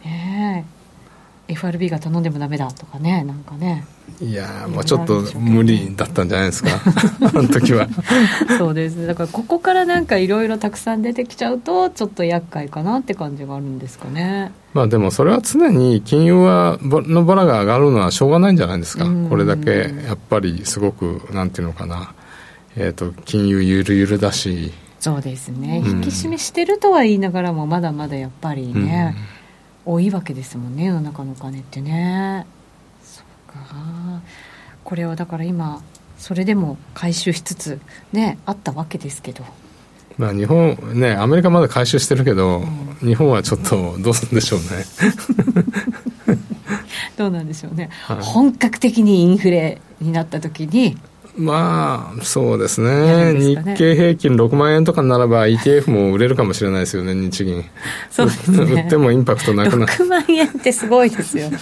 [0.05, 0.78] ねえ
[1.49, 3.87] FRB が頼んでもダメだとかねなんかね。
[4.21, 6.71] いやもうちょっと無理だったんじゃないですか？
[7.23, 7.89] あの時は。
[8.59, 9.07] そうです。
[9.07, 14.51] だからここからなんかいろいろたくさん出てきちゃうとちょっと厄介かなって感じがあるんですかね。
[14.75, 19.07] まあでもそれは常に金融はのボラが上がるのはしょうがないんじゃないですか？
[19.31, 22.13] これだけやっぱりすごくなんていうのかな。
[22.77, 24.73] えーと、金融ゆるゆるだし。
[25.01, 29.38] そうですね、引き締めしてるとは言いながらもまだまだやっぱりね、うん
[29.91, 32.47] 多いわけですもんね世の中のお金ってね。
[33.03, 34.21] そうか。
[34.85, 35.83] これはだから今
[36.19, 37.81] それでも回収しつつ
[38.13, 39.45] ねあったわけですけど。
[40.19, 44.67] まあ、日本ねアメリカまだ回収してるけど、うん、日本はちょっとどうするんでしょうね。
[47.17, 50.99] どうなんでしょうね、はい、本格的にインフレになった時に
[51.39, 57.65] まあそうですね、ね、日経平均6万円とかならば ETF も売れるかもしれないですよね 日銀。
[58.11, 58.83] そうですね。
[58.83, 59.93] 売ってもインパクトなくなる。
[59.93, 61.59] 6万円ってすごいですよね。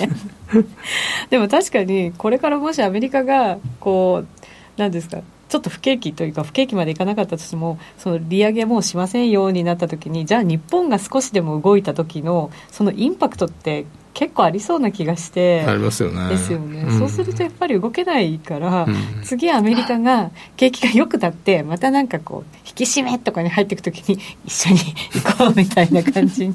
[1.28, 4.42] でも確かにこれからもしアメリカがこう
[4.78, 5.18] 何ですか
[5.48, 13.84] ちょっと不景気というか不景気までいかなかったとしてもその利上げもしませんようになった時にじゃあ日本が少しでも動いた時のそのインパクトって
[14.16, 16.30] 結構ありそうな気がしてありますよね。
[16.30, 24.78] ですよね、うん、そうするとやっぱり動けないから、うん、次アメリカが景気が良くなってまたなんかこう引き締めとかに入っていく時に一緒に
[25.22, 26.50] 行こうみたいな感じ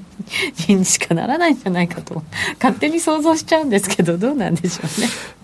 [0.67, 2.23] にしかならないんじゃないかと
[2.55, 4.87] 勝手に想像しちゃうんですけどどうなんでしょ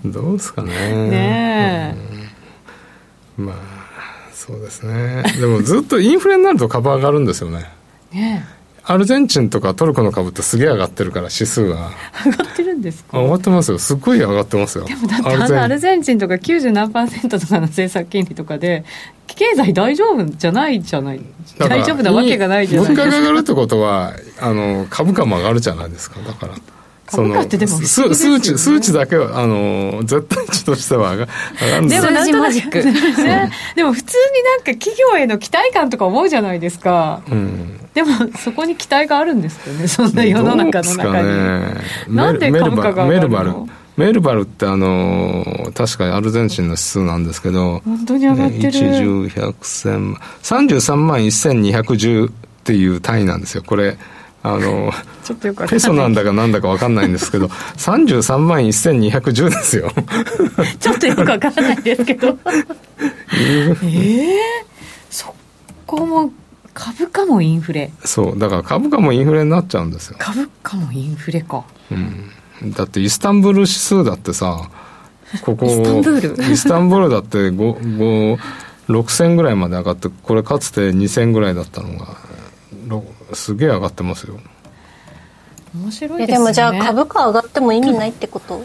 [0.04, 0.12] うね。
[0.12, 0.72] どうですかね。
[1.10, 1.96] ねえ、
[3.38, 3.56] うん、まあ
[4.34, 5.24] そうですね。
[5.40, 7.70] でもずっとインフレになると株上がるんですよね。
[8.12, 8.57] ねえ
[8.90, 11.92] アルゼンチンとかトルコの株ってすげえ上がってるから指数が
[12.26, 13.20] 上がってるんですか？
[13.20, 13.80] 上がってますよ。
[13.80, 14.86] すっごい上がってますよ。
[14.86, 16.02] でもだってあのアルゼン。
[16.02, 18.86] チンとか90何パーセントとかの政策金利とかで
[19.28, 21.22] 経済大丈夫じゃないじゃない。
[21.60, 23.04] 大丈夫なわけがないじゃないですか。
[23.04, 26.22] 物価が上がるってことはあの株価も上がるじゃないですか。
[26.22, 26.54] だから
[27.10, 32.02] その数数値数値だけはあの絶対値としては上がるんです。
[32.02, 32.84] でもなんとなく
[33.76, 43.70] でも普通になんか企業への期待感とか思うじゃないですか、うん、でもそこに期待があるんですよねそんな世の中の中に、ね、なんで株価が上がるの？
[43.96, 48.64] メルバルってあの確かアルゼンチンの指数なんですけど本当に上がってる。
[48.70, 52.32] 1 10 100千33万1210っ
[52.64, 53.64] ていう単位なんですよ。
[53.66, 53.98] これ
[54.48, 54.92] あの
[55.24, 59.92] ちょっとよくペソなんだかなんだか分かんないんですけど 33万1210ですよ。
[60.80, 62.38] ちょっとよく分からないですけど。
[63.34, 64.38] ええー、
[65.10, 65.34] そ
[65.86, 66.32] こも
[66.74, 67.92] 株価もインフレ。
[68.06, 70.16] そうだから株価もインフレになっちゃうんですよ。
[70.20, 72.32] 株価もインフレか、うん、
[72.72, 74.70] だってイスタンブール指数だってさ
[75.42, 76.54] ここイスタンブール？
[76.54, 77.38] イスタンブールだって
[78.88, 82.16] 6000ぐらいまで上がってこれかつて2000ぐらいだったのが
[83.34, 84.40] すげえ上がってますよ。
[85.76, 86.38] 面白いですね。
[86.38, 88.64] でもじゃあ株価上がっても意味ないってこと、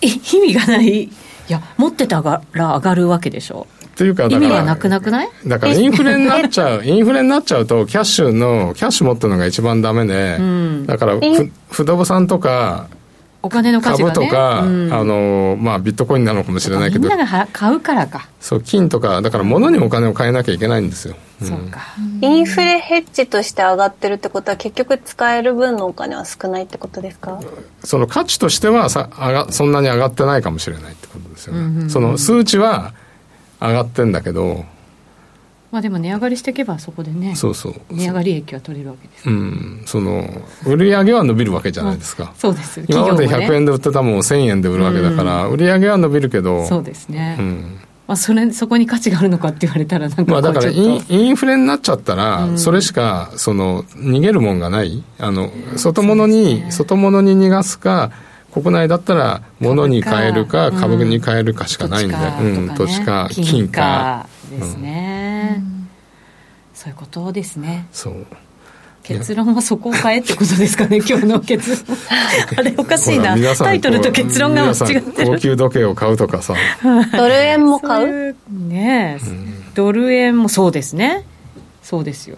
[0.00, 0.08] 意
[0.40, 1.02] 味がない。
[1.04, 1.10] い
[1.48, 2.42] や持ってたら
[2.76, 3.66] 上がるわけでしょ。
[3.86, 5.28] っていうか意味がなくなくない？
[5.46, 11.14] だからインフレになっちゃう インフレになっちゃうとキャッシュのキャッシュ持ってるのが一番ダメで、うん、だから
[11.70, 12.88] 不動産とか
[13.46, 17.08] お金の価値が、ね、株とか、うん、あのまあ、ビットコインなのかもしれないけど。
[17.08, 18.28] みんなが買うからか。
[18.40, 21.80] そう金とかだから物にお金を変えなきゃいけないんですよ、うん、そうか。
[22.20, 27.40] インフレヘッジとして上がってるってことは結局使える分のお金は少ないってことですか？
[27.82, 32.94] その価値としてはさ上がそんなに上がってないかもしれないってことですよね、うんうんうん、その数値は
[33.60, 34.64] 上がってんだけど
[35.76, 37.74] まあでも値上がりしていけばそこでねそうそう。
[37.90, 39.28] 値上がり益は取れるわけです。
[39.28, 39.82] うん。
[39.84, 40.26] その
[40.64, 42.82] 売り上げは伸びるわけじゃないですか、そうです。
[42.88, 46.64] 今まで100円で売ってたもんを1000円で売るわけだから、うん、売り上げは伸びるけど。
[46.64, 47.78] そうですね、うん。
[48.06, 55.04] まあ、それそこに価値があるのかって言われたらなんかまあだからインインフレになっちゃったら、それしかその逃げるもんがない。
[55.18, 58.12] あの外物に、ね、外物に逃がすか
[58.50, 65.05] 国内だったら物に変えるか株に変えるかしかないんで、うん、土地か金かですね、
[66.76, 67.86] そういうことですね。
[67.90, 68.26] そう。
[69.02, 71.96] 結論はそこを変えってことですかね今日の結論。
[72.58, 73.36] あれおかしいな。
[73.56, 75.26] タイトルと結論が間違ってる。
[75.30, 76.54] 高級時計を買うとかさ。
[77.16, 78.36] ドル円も買う？
[78.50, 81.24] ねえ、うん、ドル円もそうですね。
[81.82, 82.36] そうですよ。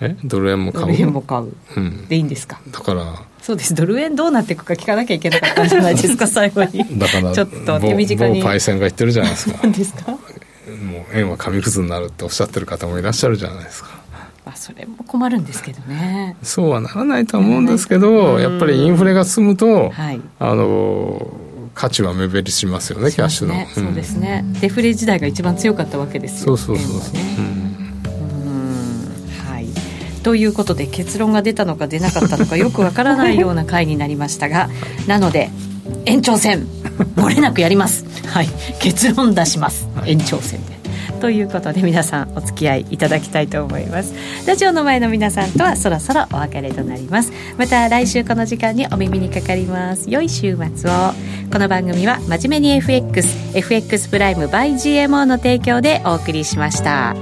[0.00, 0.16] え？
[0.24, 0.86] ドル円も買う？
[0.86, 2.58] ドル円も買う、うん、でいいんですか？
[2.72, 3.04] だから。
[3.42, 3.74] そうです。
[3.74, 6.86] ドル円どうなっていくか聞かなきゃいけなかったんじゃないですか最後に。
[6.98, 8.42] だからちょっと手短に。
[8.42, 9.58] パイセンが言ってるじゃないですか。
[9.62, 10.16] 何ですか？
[10.70, 14.02] もう円は紙くずになるっておっしゃってる方もいらっしゃるじゃないですか。
[14.44, 16.36] まあ、それも困るんですけどね。
[16.42, 21.32] そうはならないと思うんですけど、やっぱりインフレが進むと、はい、あの
[21.74, 27.20] 価値は目減りしますよね、キャッシュの、ね、そうですね、デフレ時代が一番強かったわけですよそうそうそうそう、ね、
[29.46, 29.66] はい。
[30.22, 34.68] ということで結論が出たのか出なかったのかよくわからないような回になりましたが
[35.06, 35.50] なので
[36.04, 36.66] 延長戦
[37.16, 38.04] 漏れなくやります。
[38.28, 38.48] はい。
[38.80, 40.82] 結論出します、延長戦で。
[41.20, 44.12] ということで皆さんお付き合いいただきたいと思います。
[44.46, 47.32] ラジオの前の皆さんとはそろそろお別れとなります。
[47.56, 50.10] また来週この時間にお耳にかかります。
[50.10, 51.32] 良い週末を。
[51.52, 57.14] この番組は真面目に FXFX プライム by GMO の提供でお送りしました